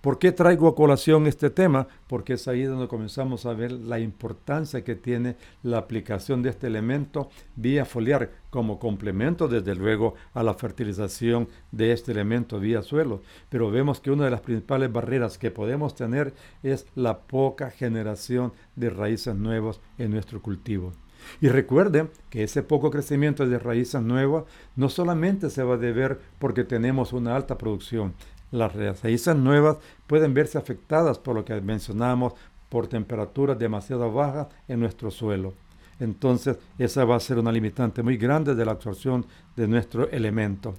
[0.00, 1.88] ¿Por qué traigo a colación este tema?
[2.06, 6.68] Porque es ahí donde comenzamos a ver la importancia que tiene la aplicación de este
[6.68, 13.22] elemento vía foliar como complemento, desde luego, a la fertilización de este elemento vía suelo.
[13.48, 18.52] Pero vemos que una de las principales barreras que podemos tener es la poca generación
[18.76, 20.92] de raíces nuevas en nuestro cultivo.
[21.40, 24.44] Y recuerden que ese poco crecimiento de raíces nuevas
[24.76, 28.14] no solamente se va a deber porque tenemos una alta producción,
[28.50, 32.34] las raíces nuevas pueden verse afectadas por lo que mencionamos,
[32.68, 35.54] por temperaturas demasiado bajas en nuestro suelo.
[35.98, 40.74] Entonces, esa va a ser una limitante muy grande de la absorción de nuestro elemento.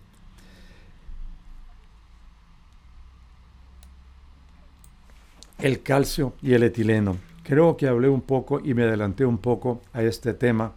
[5.57, 7.17] El calcio y el etileno.
[7.43, 10.73] Creo que hablé un poco y me adelanté un poco a este tema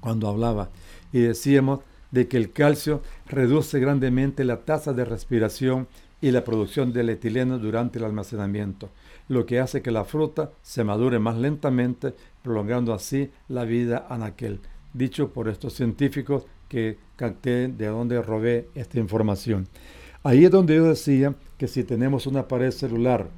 [0.00, 0.70] cuando hablaba
[1.12, 1.80] y decíamos
[2.14, 5.88] de que el calcio reduce grandemente la tasa de respiración
[6.20, 8.88] y la producción del etileno durante el almacenamiento,
[9.28, 14.60] lo que hace que la fruta se madure más lentamente, prolongando así la vida anaquel.
[14.92, 19.66] Dicho por estos científicos que capté de donde robé esta información.
[20.22, 23.28] Ahí es donde yo decía que si tenemos una pared celular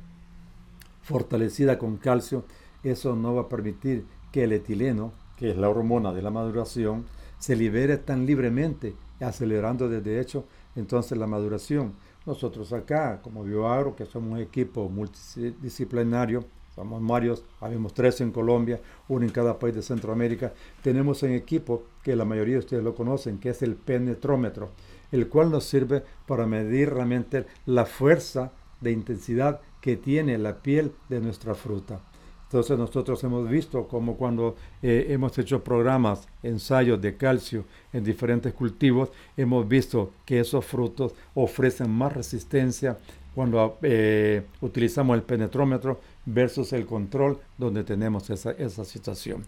[1.02, 2.44] fortalecida con calcio,
[2.84, 7.06] eso no va a permitir que el etileno, que es la hormona de la maduración,
[7.38, 10.44] se libere tan libremente, acelerando desde hecho
[10.74, 11.94] entonces la maduración.
[12.26, 16.44] Nosotros acá, como BioAgro, que somos un equipo multidisciplinario,
[16.74, 21.84] somos varios, habemos tres en Colombia, uno en cada país de Centroamérica, tenemos un equipo
[22.02, 24.70] que la mayoría de ustedes lo conocen, que es el penetrómetro,
[25.10, 30.92] el cual nos sirve para medir realmente la fuerza de intensidad que tiene la piel
[31.08, 32.00] de nuestra fruta.
[32.46, 38.52] Entonces nosotros hemos visto como cuando eh, hemos hecho programas, ensayos de calcio en diferentes
[38.52, 42.98] cultivos, hemos visto que esos frutos ofrecen más resistencia
[43.34, 49.44] cuando eh, utilizamos el penetrómetro versus el control donde tenemos esa, esa situación.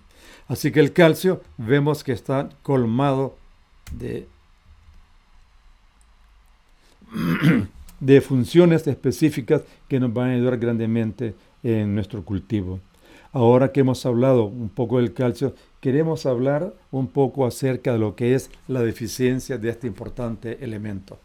[0.48, 3.36] Así que el calcio vemos que está colmado
[3.92, 4.26] de
[8.00, 12.80] de funciones específicas que nos van a ayudar grandemente en nuestro cultivo.
[13.32, 18.16] Ahora que hemos hablado un poco del calcio, queremos hablar un poco acerca de lo
[18.16, 21.18] que es la deficiencia de este importante elemento.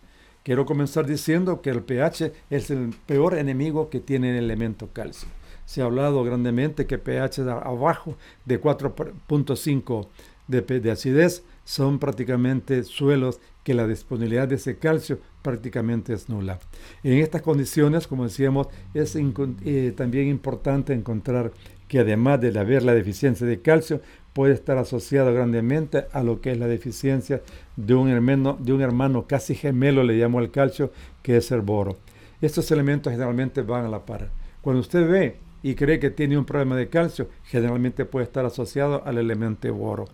[0.43, 5.29] Quiero comenzar diciendo que el pH es el peor enemigo que tiene el elemento calcio.
[5.65, 10.07] Se ha hablado grandemente que pH abajo de 4.5
[10.47, 16.59] de, de acidez son prácticamente suelos que la disponibilidad de ese calcio prácticamente es nula.
[17.03, 21.53] En estas condiciones, como decíamos, es eh, también importante encontrar
[21.93, 24.01] que además de haber la deficiencia de calcio,
[24.34, 27.43] puede estar asociado grandemente a lo que es la deficiencia
[27.75, 31.62] de un hermano, de un hermano casi gemelo, le llamo el calcio, que es el
[31.62, 31.99] boro.
[32.41, 34.32] Estos elementos generalmente van a la par.
[34.62, 39.06] Cuando usted ve y cree que tiene un problema de calcio, generalmente puede estar asociado
[39.06, 40.06] al elemento boro.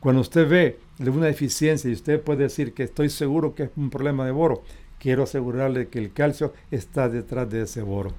[0.00, 3.90] Cuando usted ve una deficiencia y usted puede decir que estoy seguro que es un
[3.90, 4.62] problema de boro,
[4.98, 8.14] quiero asegurarle que el calcio está detrás de ese boro.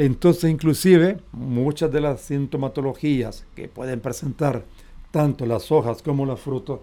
[0.00, 4.64] Entonces, inclusive, muchas de las sintomatologías que pueden presentar
[5.10, 6.80] tanto las hojas como los frutos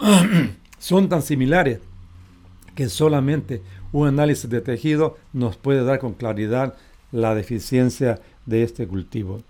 [0.80, 1.78] son tan similares
[2.74, 6.74] que solamente un análisis de tejido nos puede dar con claridad
[7.12, 9.42] la deficiencia de este cultivo.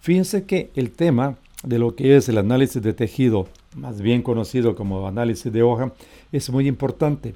[0.00, 4.74] Fíjense que el tema de lo que es el análisis de tejido, más bien conocido
[4.74, 5.92] como análisis de hoja,
[6.32, 7.34] es muy importante,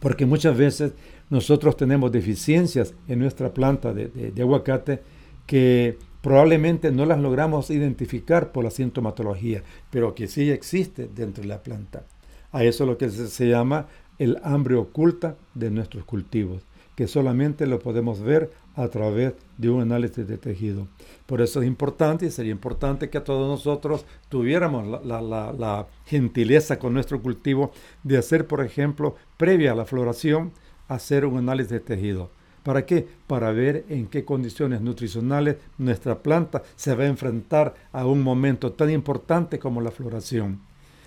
[0.00, 0.92] porque muchas veces
[1.30, 5.00] nosotros tenemos deficiencias en nuestra planta de, aguacate
[5.46, 11.48] que probablemente no las logramos identificar por la sintomatología, pero que sí existe dentro de
[11.48, 12.04] la planta.
[12.52, 13.86] A eso es lo que se llama
[14.18, 16.62] el hambre oculta de nuestros cultivos,
[16.94, 20.88] que solamente lo podemos ver a través de un análisis de tejido.
[21.26, 26.92] Por eso es importante y sería importante que a todos nosotros tuviéramos la, gentileza con
[26.92, 30.52] nuestro cultivo de hacer, por ejemplo, previa a la floración,
[30.90, 32.30] hacer un análisis de tejido.
[32.62, 33.08] ¿Para qué?
[33.26, 38.72] Para ver en qué condiciones nutricionales nuestra planta se va a enfrentar a un momento
[38.72, 40.60] tan importante como la floración.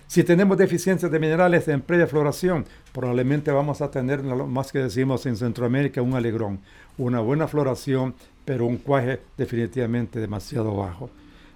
[0.08, 5.26] Si tenemos deficiencias de minerales en previa floración, probablemente vamos a tener, más que decimos
[5.26, 6.60] en Centroamérica, un alegrón,
[6.98, 8.14] una buena floración,
[8.46, 11.10] pero un cuaje definitivamente demasiado bajo.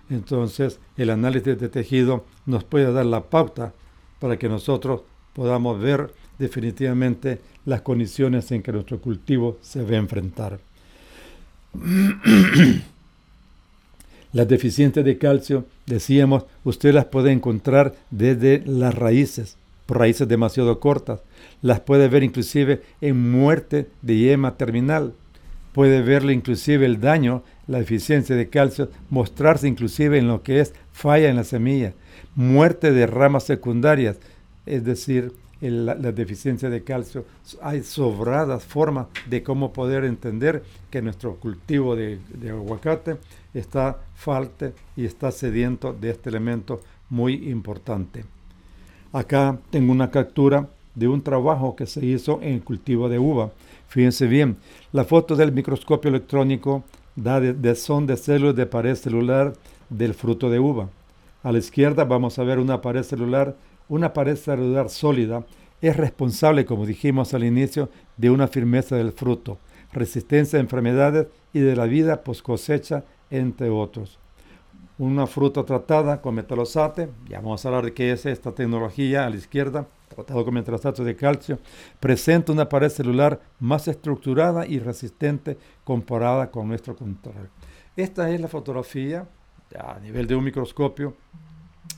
[0.09, 3.73] Entonces, el análisis de tejido nos puede dar la pauta
[4.19, 5.01] para que nosotros
[5.33, 10.59] podamos ver definitivamente las condiciones en que nuestro cultivo se a enfrentar.
[14.33, 21.21] Las deficiencias de calcio, decíamos, usted las puede encontrar desde las raíces, raíces demasiado cortas.
[21.61, 25.13] Las puede ver inclusive en muerte de yema terminal.
[25.73, 30.73] Puede verle inclusive el daño, la deficiencia de calcio, mostrarse inclusive en lo que es
[30.93, 31.93] falla en la semilla,
[32.35, 34.17] muerte de ramas secundarias,
[34.65, 37.25] es decir, la, deficiencia de calcio.
[37.61, 43.17] Hay sobradas formas de cómo poder entender que nuestro cultivo de, aguacate
[43.53, 48.25] está falta y está sediento de este elemento muy importante.
[49.11, 53.51] Acá tengo una captura de un trabajo que se hizo en el cultivo de uva.
[53.87, 54.57] Fíjense bien,
[54.91, 56.83] la foto del microscopio electrónico
[57.15, 59.53] da de son de células de pared celular
[59.89, 60.89] del fruto de uva.
[61.43, 63.55] A la izquierda vamos a ver una pared celular
[63.89, 65.45] una pared celular sólida
[65.81, 69.59] es responsable, como dijimos al inicio, de una firmeza del fruto,
[69.93, 74.19] resistencia a enfermedades y de la vida post cosecha, entre otros.
[74.97, 79.29] Una fruta tratada con metalosate, ya vamos a hablar de qué es esta tecnología a
[79.29, 81.59] la izquierda, tratado con metalosato de calcio,
[81.99, 87.49] presenta una pared celular más estructurada y resistente comparada con nuestro control.
[87.95, 89.27] Esta es la fotografía
[89.77, 91.13] a nivel de un microscopio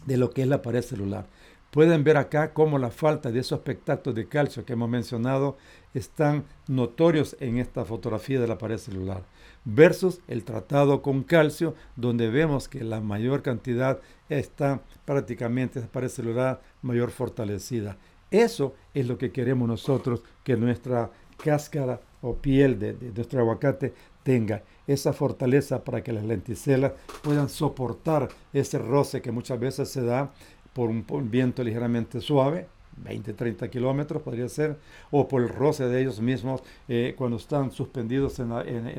[0.06, 1.26] de lo que es la pared celular.
[1.72, 5.56] Pueden ver acá cómo la falta de esos espectáculos de calcio que hemos mencionado
[5.94, 9.24] están notorios en esta fotografía de la pared celular,
[9.66, 16.10] versus el tratado con calcio, donde vemos que la mayor cantidad está prácticamente, esa pared
[16.10, 17.98] celular mayor fortalecida.
[18.32, 23.94] Eso es lo que queremos nosotros, que nuestra cáscara o piel de, de nuestro aguacate
[24.24, 30.04] tenga esa fortaleza para que las lenticelas puedan soportar ese roce que muchas veces se
[30.04, 30.32] da
[30.74, 32.68] por un, viento ligeramente suave,
[32.98, 34.78] 20, 30 kilómetros podría ser,
[35.12, 38.52] o por el roce de ellos mismos eh, cuando están suspendidos en,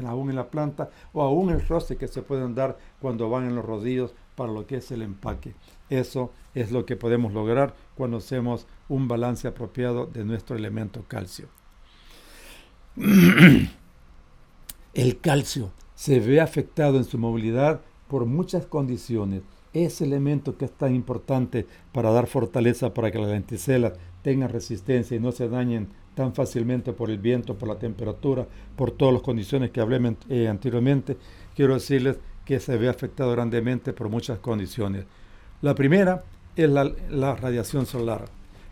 [0.07, 3.55] aún en la planta, o aún el roce que se pueden dar cuando van en
[3.55, 5.55] los rodillos para lo que es el empaque.
[5.91, 11.49] Eso es lo que podemos lograr cuando hacemos un balance apropiado de nuestro elemento calcio.
[14.95, 19.43] El calcio se ve afectado en su movilidad por muchas condiciones.
[19.73, 23.93] Ese elemento que es tan importante para dar fortaleza para que las lenticelas
[24.23, 28.47] tengan resistencia y no se dañen tan fácilmente por el viento, por la temperatura,
[28.77, 31.17] por todas las condiciones que hablé eh, anteriormente,
[31.55, 35.05] quiero decirles que se ve afectado grandemente por muchas condiciones.
[35.63, 36.25] La primera
[36.57, 38.25] es la, radiación solar.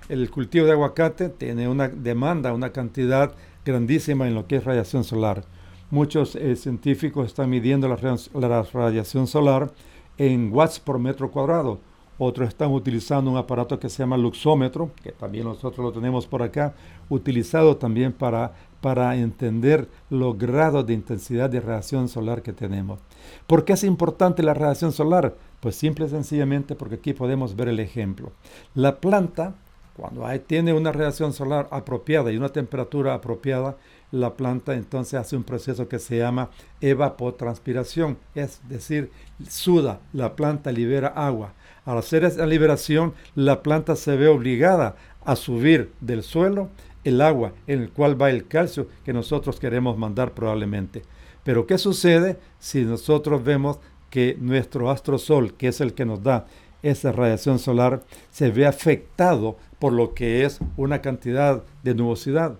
[0.08, 3.34] El cultivo de aguacate tiene una demanda, una cantidad
[3.64, 5.44] grandísima en lo que es radiación solar.
[5.90, 9.72] Muchos eh, científicos están midiendo la, radiación solar
[10.18, 11.78] en watts por metro cuadrado.
[12.20, 16.42] Otros están utilizando un aparato que se llama luxómetro, que también nosotros lo tenemos por
[16.42, 16.74] acá,
[17.08, 22.98] utilizado también para, para entender los grados de intensidad de radiación solar que tenemos.
[23.46, 25.36] ¿Por qué es importante la radiación solar?
[25.60, 28.32] Pues simple y sencillamente porque aquí podemos ver el ejemplo.
[28.74, 29.54] La planta
[29.98, 33.76] cuando tiene una radiación solar apropiada y una temperatura apropiada,
[34.10, 36.50] la planta entonces hace un proceso que se llama
[36.80, 39.10] evapotranspiración, es decir,
[39.48, 41.54] suda, la planta libera agua.
[41.84, 46.70] Al hacer esa liberación, la planta se ve obligada a subir del suelo
[47.04, 51.02] el agua en el cual va el calcio que nosotros queremos mandar probablemente.
[51.44, 53.78] Pero ¿qué sucede si nosotros vemos
[54.10, 56.46] que nuestro astrosol, que es el que nos da
[56.82, 62.58] esa radiación solar, se ve afectado por lo que es una cantidad de nubosidad.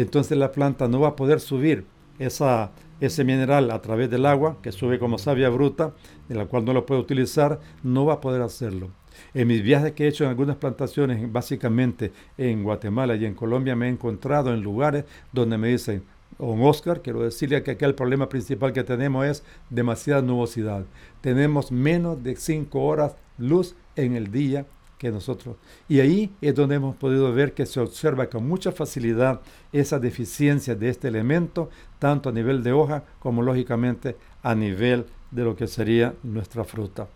[0.00, 1.84] Entonces la planta no va a poder subir
[2.20, 5.92] ese mineral a través del agua, que sube como savia bruta,
[6.28, 8.90] de la cual no lo puede utilizar, no va a poder hacerlo.
[9.34, 13.74] En mis viajes que he hecho en algunas plantaciones, básicamente en Guatemala y en Colombia,
[13.74, 16.04] me he encontrado en lugares donde me dicen,
[16.38, 20.84] don Oscar, quiero decirle que aquí el problema principal que tenemos es demasiada nubosidad.
[21.20, 24.64] Tenemos menos de 5 horas luz en el día
[24.98, 25.56] que nosotros.
[25.88, 29.40] Y ahí es donde hemos podido ver que se observa con mucha facilidad
[29.72, 35.44] esa deficiencia de este elemento, tanto a nivel de hoja como lógicamente a nivel de
[35.44, 37.08] lo que sería nuestra fruta.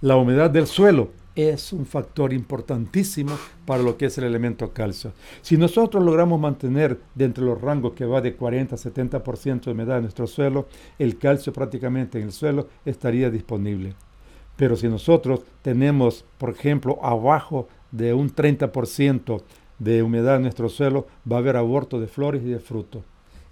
[0.00, 5.12] La humedad del suelo es un factor importantísimo para lo que es el elemento calcio.
[5.42, 9.70] Si nosotros logramos mantener dentro de los rangos que va de 40 a 70% de
[9.70, 10.68] humedad en nuestro suelo,
[10.98, 13.94] el calcio prácticamente en el suelo estaría disponible.
[14.56, 19.42] Pero si nosotros tenemos, por ejemplo, abajo de un 30%
[19.78, 23.02] de humedad en nuestro suelo, va a haber aborto de flores y de frutos.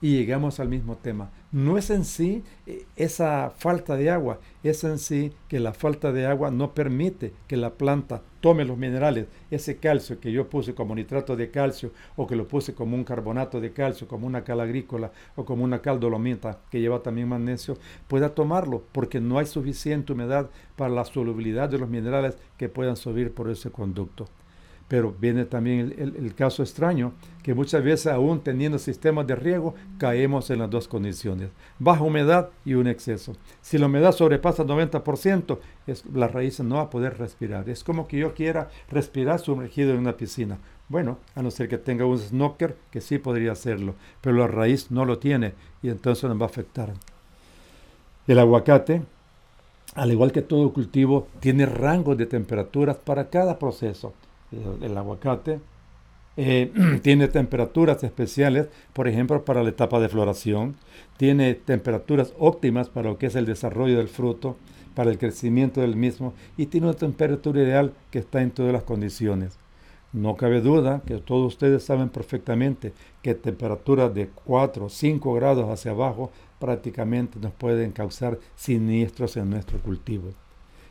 [0.05, 1.31] Y llegamos al mismo tema.
[1.51, 6.13] No es en sí eh, esa falta de agua, es en sí que la falta
[6.13, 10.75] de agua no permite que la planta tome los minerales, ese calcio que yo puse
[10.75, 14.45] como nitrato de calcio o que lo puse como un carbonato de calcio, como una
[14.45, 19.39] cal agrícola o como una cal dolomita que lleva también magnesio, pueda tomarlo porque no
[19.39, 24.29] hay suficiente humedad para la solubilidad de los minerales que puedan subir por ese conducto.
[24.87, 30.51] Pero viene también el, caso extraño, que muchas veces aún teniendo sistemas de riego, caemos
[30.51, 33.33] en las dos condiciones, baja humedad y un exceso.
[33.63, 37.69] Si la humedad sobrepasa el 90%, es, la raíz no va a poder respirar.
[37.69, 40.59] Es como que yo quiera respirar sumergido en una piscina.
[40.89, 44.91] Bueno, a no ser que tenga un snorkel, que sí podría hacerlo, pero la raíz
[44.91, 46.93] no lo tiene y entonces nos va a afectar.
[48.27, 49.03] El aguacate,
[49.95, 54.13] al igual que todo cultivo, tiene rangos de temperaturas para cada proceso
[54.81, 55.61] el aguacate,
[56.37, 60.77] eh, tiene temperaturas especiales, por ejemplo, para la etapa de floración,
[61.17, 64.57] tiene temperaturas óptimas para lo que es el desarrollo del fruto,
[64.95, 68.85] para el crecimiento del mismo, y tiene una temperatura ideal que está en todas las
[68.85, 69.59] condiciones.
[70.13, 75.69] No cabe duda que todos ustedes saben perfectamente que temperaturas de 4 o 5 grados
[75.69, 76.31] hacia abajo
[76.61, 80.31] prácticamente nos pueden causar siniestros en nuestro cultivo.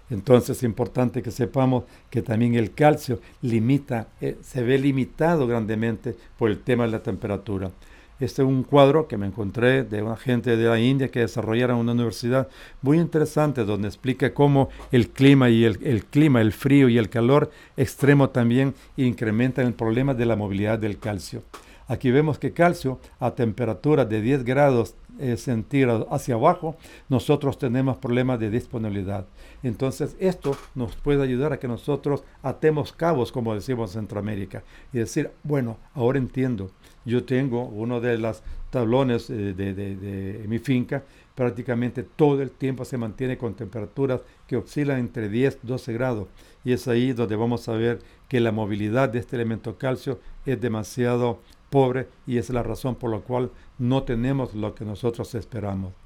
[0.09, 6.15] Entonces es importante que sepamos que también el calcio limita, eh, se ve limitado grandemente
[6.37, 7.71] por el tema de la temperatura.
[8.19, 11.79] Este es un cuadro que me encontré de una gente de la India que desarrollaron
[11.79, 12.47] una universidad
[12.81, 17.51] muy interesante donde explica cómo el clima y el, clima, el frío y el calor
[17.75, 21.43] extremo también incrementan el problema de la movilidad del calcio.
[21.87, 26.77] Aquí vemos que calcio a temperatura de 10 grados eh, centígrados hacia abajo,
[27.09, 29.25] nosotros tenemos problemas de disponibilidad.
[29.63, 34.99] Entonces esto nos puede ayudar a que nosotros atemos cabos, como decimos en Centroamérica, y
[34.99, 36.69] decir, bueno, ahora entiendo,
[37.05, 41.03] yo tengo uno de los tablones eh, de, de mi finca,
[41.35, 46.27] prácticamente todo el tiempo se mantiene con temperaturas que oscilan entre 10 12 grados
[46.63, 50.59] y es ahí donde vamos a ver que la movilidad de este elemento calcio es
[50.59, 51.39] demasiado
[51.69, 56.02] pobre y es la razón por la cual no tenemos lo que nosotros esperamos.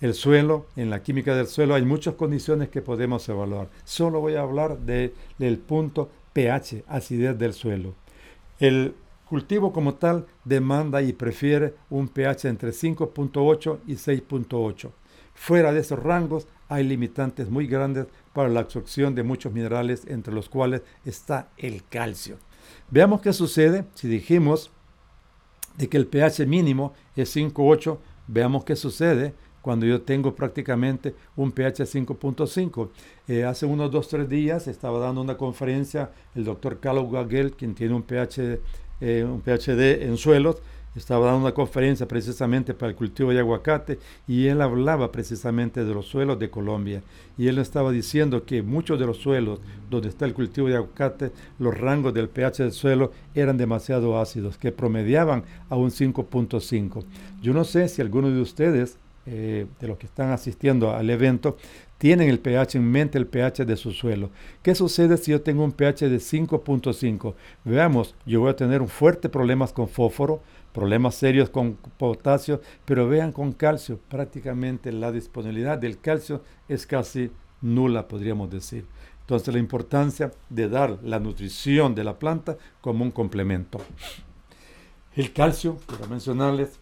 [0.00, 3.70] El suelo, en la química del suelo hay muchas condiciones que podemos evaluar.
[3.84, 7.94] Solo voy a hablar del punto pH, acidez del suelo.
[8.58, 8.94] El
[9.24, 14.90] cultivo como tal demanda y prefiere un pH entre 5.8 y 6.8.
[15.34, 20.34] Fuera de esos rangos hay limitantes muy grandes para la absorción de muchos minerales, entre
[20.34, 22.38] los cuales está el calcio.
[22.90, 24.70] Veamos qué sucede si dijimos
[25.76, 27.98] de que el pH mínimo es 5.8.
[28.28, 29.34] Veamos qué sucede
[29.66, 32.88] cuando yo tengo prácticamente un pH 5.5.
[33.26, 37.92] Eh, hace unos 2-3 días estaba dando una conferencia el doctor Carlos Gagel, quien tiene
[37.92, 38.04] un,
[39.00, 40.62] eh, un PhD en suelos,
[40.94, 43.98] estaba dando una conferencia precisamente para el cultivo de aguacate
[44.28, 47.02] y él hablaba precisamente de los suelos de Colombia.
[47.36, 49.58] Y él estaba diciendo que muchos de los suelos
[49.90, 54.58] donde está el cultivo de aguacate, los rangos del pH del suelo eran demasiado ácidos,
[54.58, 57.04] que promediaban a un 5.5.
[57.42, 61.56] Yo no sé si alguno de ustedes eh, de los que están asistiendo al evento
[61.98, 64.30] tienen el pH en mente, el pH de su suelo.
[64.62, 67.34] ¿Qué sucede si yo tengo un pH de 5.5?
[67.64, 73.08] Veamos, yo voy a tener un fuerte problemas con fósforo, problemas serios con potasio, pero
[73.08, 77.30] vean con calcio, prácticamente la disponibilidad del calcio es casi
[77.62, 78.84] nula, podríamos decir.
[79.22, 83.80] Entonces la importancia de dar la nutrición de la planta como un complemento.
[85.16, 86.78] El calcio, para mencionarles,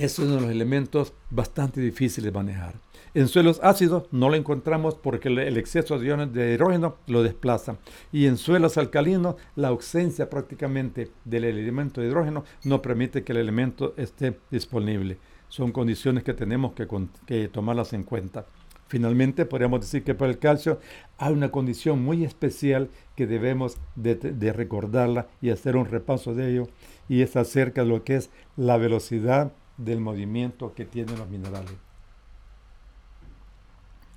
[0.00, 2.74] es uno de los elementos bastante difíciles de manejar.
[3.12, 7.76] En suelos ácidos no lo encontramos porque el exceso de iones de hidrógeno lo desplaza.
[8.12, 13.38] Y en suelos alcalinos la ausencia prácticamente del elemento de hidrógeno no permite que el
[13.38, 15.18] elemento esté disponible.
[15.48, 18.46] Son condiciones que tenemos que, tomarlas en cuenta.
[18.86, 20.80] Finalmente, podríamos decir que para el calcio
[21.18, 26.68] hay una condición muy especial que debemos de recordarla y hacer un repaso de ello,
[27.08, 29.52] y es acerca de lo que es la velocidad
[29.84, 31.72] del movimiento que tienen los minerales.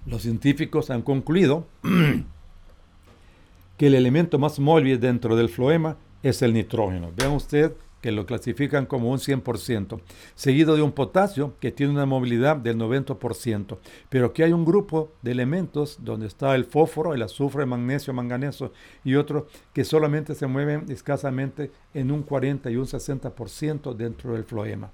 [0.05, 1.65] Los científicos han concluido
[3.77, 7.11] que el elemento más móvil dentro del floema es el nitrógeno.
[7.15, 10.01] Vean usted que lo clasifican como un 100%,
[10.35, 13.77] seguido de un potasio que tiene una movilidad del 90%,
[14.09, 18.13] pero que hay un grupo de elementos donde está el fósforo, el azufre, el magnesio,
[18.13, 18.73] manganeso
[19.05, 24.43] y otros que solamente se mueven escasamente en un 40 y un 60% dentro del
[24.43, 24.91] floema.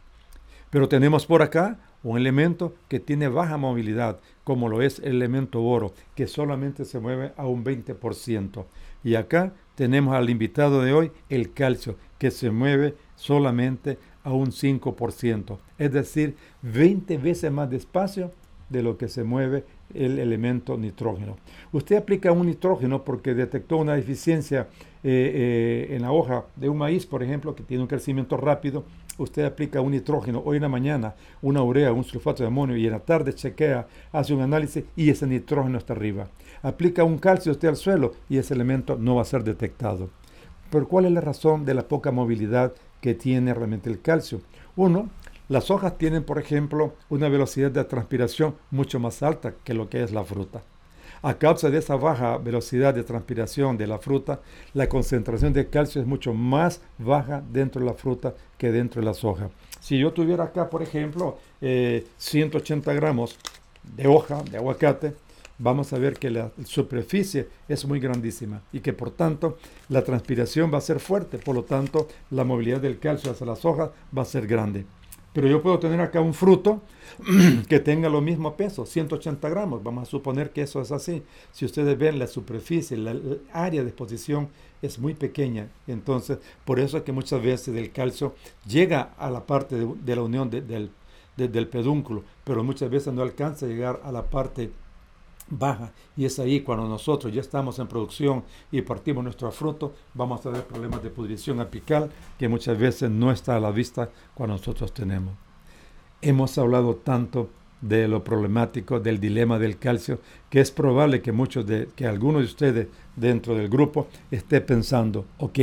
[0.70, 5.62] Pero tenemos por acá un elemento que tiene baja movilidad, como lo es el elemento
[5.62, 8.66] boro, que solamente se mueve a un 20%.
[9.04, 14.52] Y acá tenemos al invitado de hoy, el calcio, que se mueve solamente a un
[14.52, 18.32] 5%, es decir, 20 veces más despacio
[18.70, 19.64] de lo que se mueve
[19.94, 21.38] el elemento nitrógeno.
[21.72, 24.68] Usted aplica un nitrógeno porque detectó una deficiencia
[25.04, 28.84] eh, eh, en la hoja de un maíz, por ejemplo, que tiene un crecimiento rápido
[29.20, 32.86] usted aplica un nitrógeno hoy en la mañana, una urea, un sulfato de amonio y
[32.86, 36.28] en la tarde chequea, hace un análisis y ese nitrógeno está arriba.
[36.62, 40.10] Aplica un calcio usted al suelo y ese elemento no va a ser detectado.
[40.72, 44.42] Pero ¿cuál es la razón de la poca movilidad que tiene realmente el calcio?
[44.76, 45.10] Uno,
[45.48, 50.04] las hojas tienen, por ejemplo, una velocidad de transpiración mucho más alta que lo que
[50.04, 50.62] es la fruta.
[51.22, 54.40] A causa de esa baja velocidad de transpiración de la fruta,
[54.74, 59.06] la concentración de calcio es mucho más baja dentro de la fruta que dentro de
[59.06, 59.52] las hojas.
[59.82, 63.38] Si yo tuviera acá, por ejemplo, 180 eh, gramos
[63.84, 65.14] de hoja de aguacate,
[65.58, 69.58] vamos a ver que la superficie es muy grandísima y que por tanto
[69.90, 73.66] la transpiración va a ser fuerte, por lo tanto la movilidad del calcio hacia las
[73.66, 74.86] hojas va a ser grande.
[75.40, 76.82] Pero yo puedo tener acá un fruto
[77.70, 79.82] que tenga lo mismo peso, 180 gramos.
[79.82, 81.24] Vamos a suponer que eso es así.
[81.54, 83.16] Si ustedes ven la superficie, la,
[83.54, 84.50] área de exposición
[84.82, 85.70] es muy pequeña.
[85.88, 88.36] Entonces, por eso es que muchas veces el calcio
[88.68, 90.92] llega a la parte de, la unión del,
[91.38, 94.72] del pedúnculo, pero muchas veces no alcanza a llegar a la parte
[95.50, 100.40] baja y es ahí cuando nosotros ya estamos en producción y partimos nuestro fruto, vamos
[100.40, 104.56] a tener problemas de pudrición apical que muchas veces no está a la vista cuando
[104.56, 105.34] nosotros tenemos.
[106.22, 107.50] Hemos hablado tanto
[107.82, 110.20] de lo problemático del dilema del calcio
[110.50, 115.26] que es probable que muchos de que algunos de ustedes dentro del grupo esté pensando,
[115.38, 115.60] ok,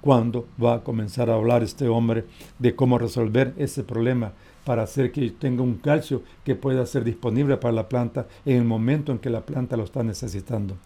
[0.00, 2.24] ¿cuándo va a comenzar a hablar este hombre
[2.58, 4.32] de cómo resolver ese problema?
[4.68, 8.64] Para hacer que tenga un calcio que pueda ser disponible para la planta en el
[8.64, 10.76] momento en que la planta lo está necesitando.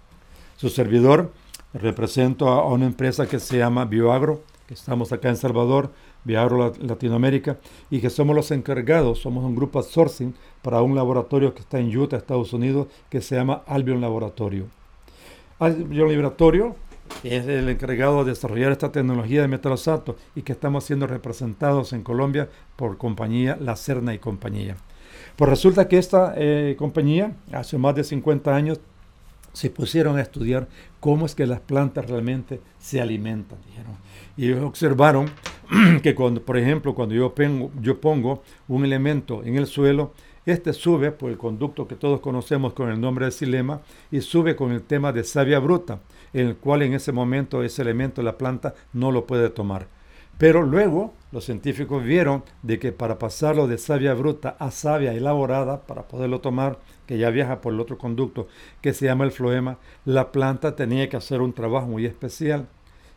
[0.57, 1.33] Su servidor
[1.75, 5.91] represento a una empresa que se llama Bioagro, que estamos acá en Salvador,
[6.23, 7.59] Viajero Latinoamérica,
[7.91, 11.97] y que somos los encargados, somos un grupo sourcing para un laboratorio que está en
[11.97, 14.67] Utah, Estados Unidos, que se llama Albion Laboratorio.
[15.59, 16.77] Albion Laboratorio
[17.23, 22.03] es el encargado de desarrollar esta tecnología de metalosato y que estamos siendo representados en
[22.03, 24.77] Colombia por compañía La Serna y compañía.
[25.37, 28.81] Pues resulta que esta eh, compañía, hace más de 50 años,
[29.53, 30.69] se pusieron a estudiar
[31.01, 33.59] cómo es que las plantas realmente se alimentan.
[33.67, 33.97] Dijeron.
[34.37, 35.31] Y observaron
[36.03, 40.13] que cuando, por ejemplo, cuando yo pongo, yo pongo un elemento en el suelo,
[40.45, 44.57] este sube por el conducto que todos conocemos con el nombre de silema y sube
[44.57, 46.01] con el tema de savia bruta,
[46.33, 49.87] el cual en ese momento ese elemento la planta no lo puede tomar.
[50.39, 55.83] Pero luego los científicos vieron de que para pasarlo de savia bruta a savia elaborada,
[55.83, 58.49] para poderlo tomar, que ya viaja por el otro conducto
[58.81, 62.67] que se llama el floema, la planta tenía que hacer un trabajo muy especial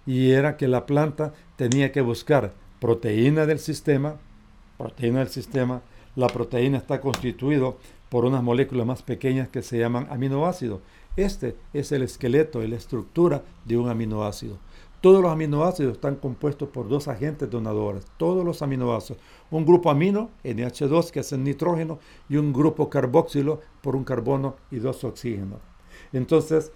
[0.05, 4.17] y era que la planta tenía que buscar proteína del sistema,
[4.77, 5.81] proteína del sistema,
[6.15, 7.77] la proteína está constituido
[8.09, 10.81] por unas moléculas más pequeñas que se llaman aminoácidos.
[11.15, 14.57] Este es el esqueleto la estructura de un aminoácido.
[14.99, 19.21] Todos los aminoácidos están compuestos por dos agentes donadores, todos los aminoácidos.
[19.51, 24.55] Un grupo amino, NH2, que es el nitrógeno, y un grupo carboxilo por un carbono
[24.71, 25.59] y dos oxígenos.
[26.11, 26.71] Entonces,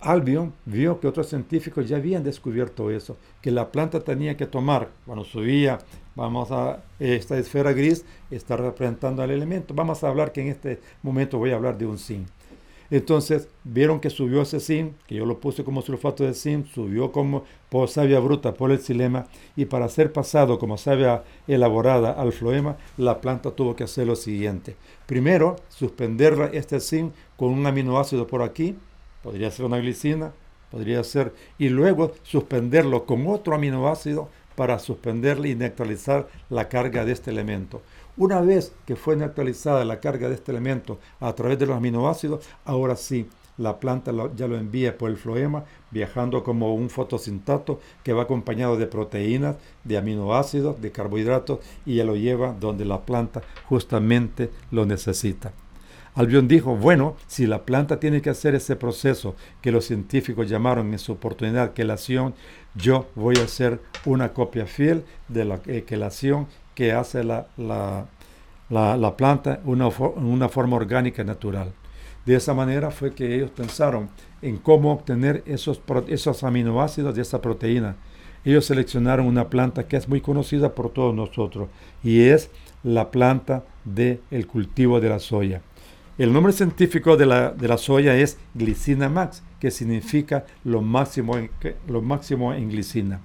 [0.00, 4.90] Albion vio que otros científicos ya habían descubierto eso, que la planta tenía que tomar,
[5.04, 5.78] cuando subía,
[6.14, 9.74] vamos a esta esfera gris, está representando al elemento.
[9.74, 12.26] Vamos a hablar que en este momento voy a hablar de un zinc.
[12.92, 17.10] Entonces vieron que subió ese zinc, que yo lo puse como sulfato de zinc, subió
[17.10, 22.32] como por savia bruta por el xilema y para ser pasado como savia elaborada al
[22.32, 24.76] floema, la planta tuvo que hacer lo siguiente.
[25.06, 28.76] Primero, suspender este zinc con un aminoácido por aquí,
[29.22, 30.34] podría ser una glicina,
[30.70, 37.12] podría ser, y luego suspenderlo con otro aminoácido para suspenderle y neutralizar la carga de
[37.12, 37.80] este elemento.
[38.16, 42.44] Una vez que fue neutralizada la carga de este elemento a través de los aminoácidos,
[42.66, 48.12] ahora sí, la planta ya lo envía por el floema, viajando como un fotosintato que
[48.12, 53.42] va acompañado de proteínas, de aminoácidos, de carbohidratos y ya lo lleva donde la planta
[53.68, 55.52] justamente lo necesita.
[56.14, 60.92] Albion dijo, bueno, si la planta tiene que hacer ese proceso que los científicos llamaron
[60.92, 62.34] en su oportunidad quelación,
[62.74, 69.60] yo voy a hacer una copia fiel de la quelación que hace la, la, planta
[69.64, 71.72] una, una forma orgánica natural.
[72.24, 74.08] De esa manera fue que ellos pensaron
[74.42, 77.96] en cómo obtener esos, esos aminoácidos de esa proteína.
[78.44, 81.68] Ellos seleccionaron una planta que es muy conocida por todos nosotros
[82.02, 82.50] y es
[82.82, 85.62] la planta del el cultivo de la soya.
[86.18, 91.38] El nombre científico de la, de la soya es glicina max, que significa lo máximo
[91.38, 91.50] en,
[91.88, 93.20] lo máximo en glicina.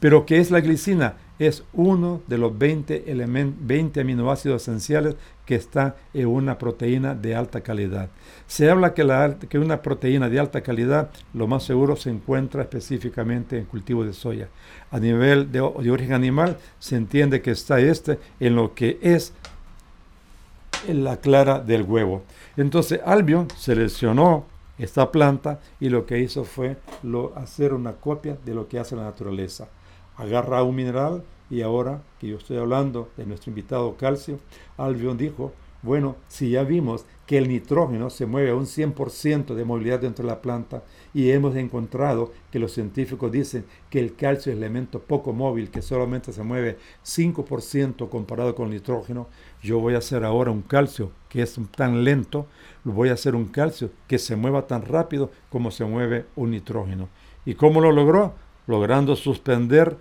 [0.00, 1.16] Pero ¿qué es la glicina?
[1.40, 5.16] Es uno de los 20, 20 aminoácidos esenciales
[5.46, 8.10] que está en una proteína de alta calidad.
[8.46, 12.60] Se habla que, la, que una proteína de alta calidad, lo más seguro, se encuentra
[12.60, 14.48] específicamente en cultivo de soya.
[14.90, 19.32] A nivel de, de origen animal, se entiende que está este en lo que es
[20.88, 22.22] en la clara del huevo.
[22.58, 24.44] Entonces Albion seleccionó
[24.78, 28.94] esta planta y lo que hizo fue lo, hacer una copia de lo que hace
[28.94, 29.68] la naturaleza
[30.20, 34.38] agarra un mineral y ahora que yo estoy hablando de nuestro invitado calcio,
[34.76, 35.52] Albion dijo,
[35.82, 40.24] bueno, si ya vimos que el nitrógeno se mueve a un 100% de movilidad dentro
[40.24, 40.82] de la planta
[41.14, 45.80] y hemos encontrado que los científicos dicen que el calcio es elemento poco móvil, que
[45.80, 49.28] solamente se mueve 5% comparado con el nitrógeno,
[49.62, 52.46] yo voy a hacer ahora un calcio que es tan lento,
[52.84, 57.08] voy a hacer un calcio que se mueva tan rápido como se mueve un nitrógeno.
[57.46, 58.34] ¿Y cómo lo logró?
[58.66, 59.96] Logrando suspender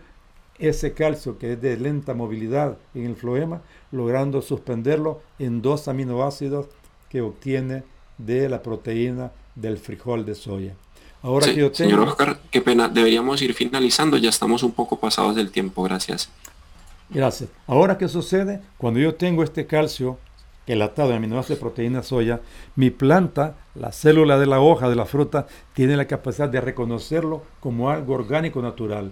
[0.59, 6.67] ese calcio que es de lenta movilidad en el floema, logrando suspenderlo en dos aminoácidos
[7.09, 7.83] que obtiene
[8.17, 10.75] de la proteína del frijol de soya.
[11.21, 11.89] Ahora que yo tengo...
[11.89, 16.29] Señor Oscar, qué pena, deberíamos ir finalizando, ya estamos un poco pasados del tiempo, gracias.
[17.09, 17.49] Gracias.
[17.65, 18.61] Ahora, ¿qué sucede?
[18.77, 20.19] Cuando yo tengo este calcio
[20.81, 22.41] atado en aminoácidos de proteína soya,
[22.75, 27.43] mi planta, la célula de la hoja de la fruta, tiene la capacidad de reconocerlo
[27.59, 29.11] como algo orgánico natural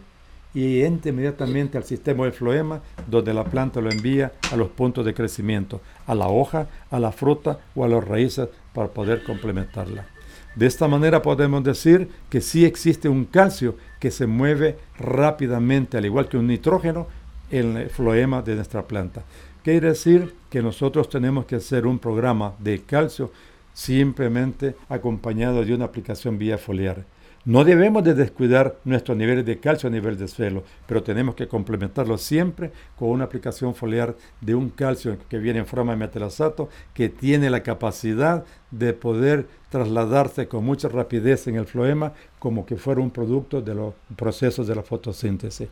[0.58, 5.06] y entra inmediatamente al sistema de floema, donde la planta lo envía a los puntos
[5.06, 10.08] de crecimiento, a la hoja, a la fruta o a las raíces para poder complementarla.
[10.56, 16.06] De esta manera podemos decir que sí existe un calcio que se mueve rápidamente, al
[16.08, 17.06] igual que un nitrógeno,
[17.52, 19.22] en el floema de nuestra planta.
[19.64, 23.32] Quiere decir que nosotros tenemos que hacer un programa de calcio
[23.76, 27.06] simplemente acompañado de una aplicación vía foliar.
[27.48, 31.48] No debemos de descuidar nuestros niveles de calcio a nivel de suelo, pero tenemos que
[31.48, 36.68] complementarlo siempre con una aplicación foliar de un calcio que viene en forma de metalasato,
[36.94, 42.76] que tiene la capacidad de poder trasladarse con mucha rapidez en el floema como que
[42.76, 45.70] fuera un producto de los procesos de la fotosíntesis.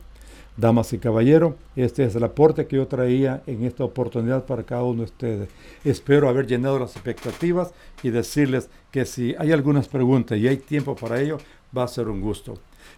[0.56, 4.84] Damas y caballeros, este es el aporte que yo traía en esta oportunidad para cada
[4.84, 5.50] uno de ustedes.
[5.84, 10.96] Espero haber llenado las expectativas y decirles que si hay algunas preguntas y hay tiempo
[10.96, 11.36] para ello,
[11.76, 12.54] va a ser un gusto.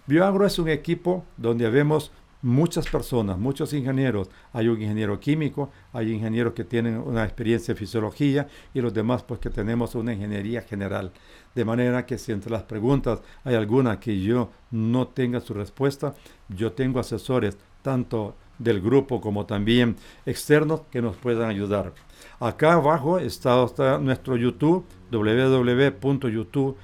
[0.07, 2.13] Bioagro es un equipo donde vemos
[2.43, 4.31] muchas personas, muchos ingenieros.
[4.53, 9.23] Hay un ingeniero químico, hay ingenieros que tienen una experiencia en fisiología y los demás
[9.23, 11.13] pues que tenemos una ingeniería general.
[11.55, 16.15] De manera que si entre las preguntas hay alguna que yo no tenga su respuesta,
[16.49, 21.93] yo tengo asesores tanto del grupo como también externos que nos puedan ayudar.
[22.41, 26.77] Acá abajo está, está nuestro YouTube, www.youtube.com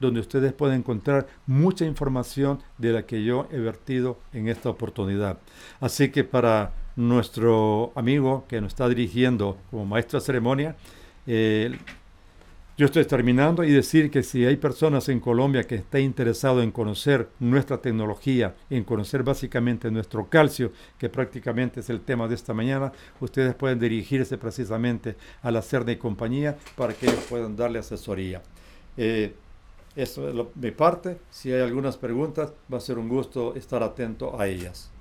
[0.00, 5.38] donde ustedes pueden encontrar mucha información de la que yo he vertido en esta oportunidad.
[5.80, 10.76] Así que para nuestro amigo que nos está dirigiendo como maestro de ceremonia,
[11.26, 11.78] eh,
[12.78, 16.70] yo estoy terminando y decir que si hay personas en Colombia que estén interesados en
[16.70, 22.54] conocer nuestra tecnología, en conocer básicamente nuestro calcio, que prácticamente es el tema de esta
[22.54, 27.80] mañana, ustedes pueden dirigirse precisamente a la CERNA y compañía para que ellos puedan darle
[27.80, 28.42] asesoría.
[28.96, 29.34] Eh,
[29.96, 31.18] eso es lo, mi parte.
[31.30, 34.92] Si hay algunas preguntas, va a ser un gusto estar atento a ellas.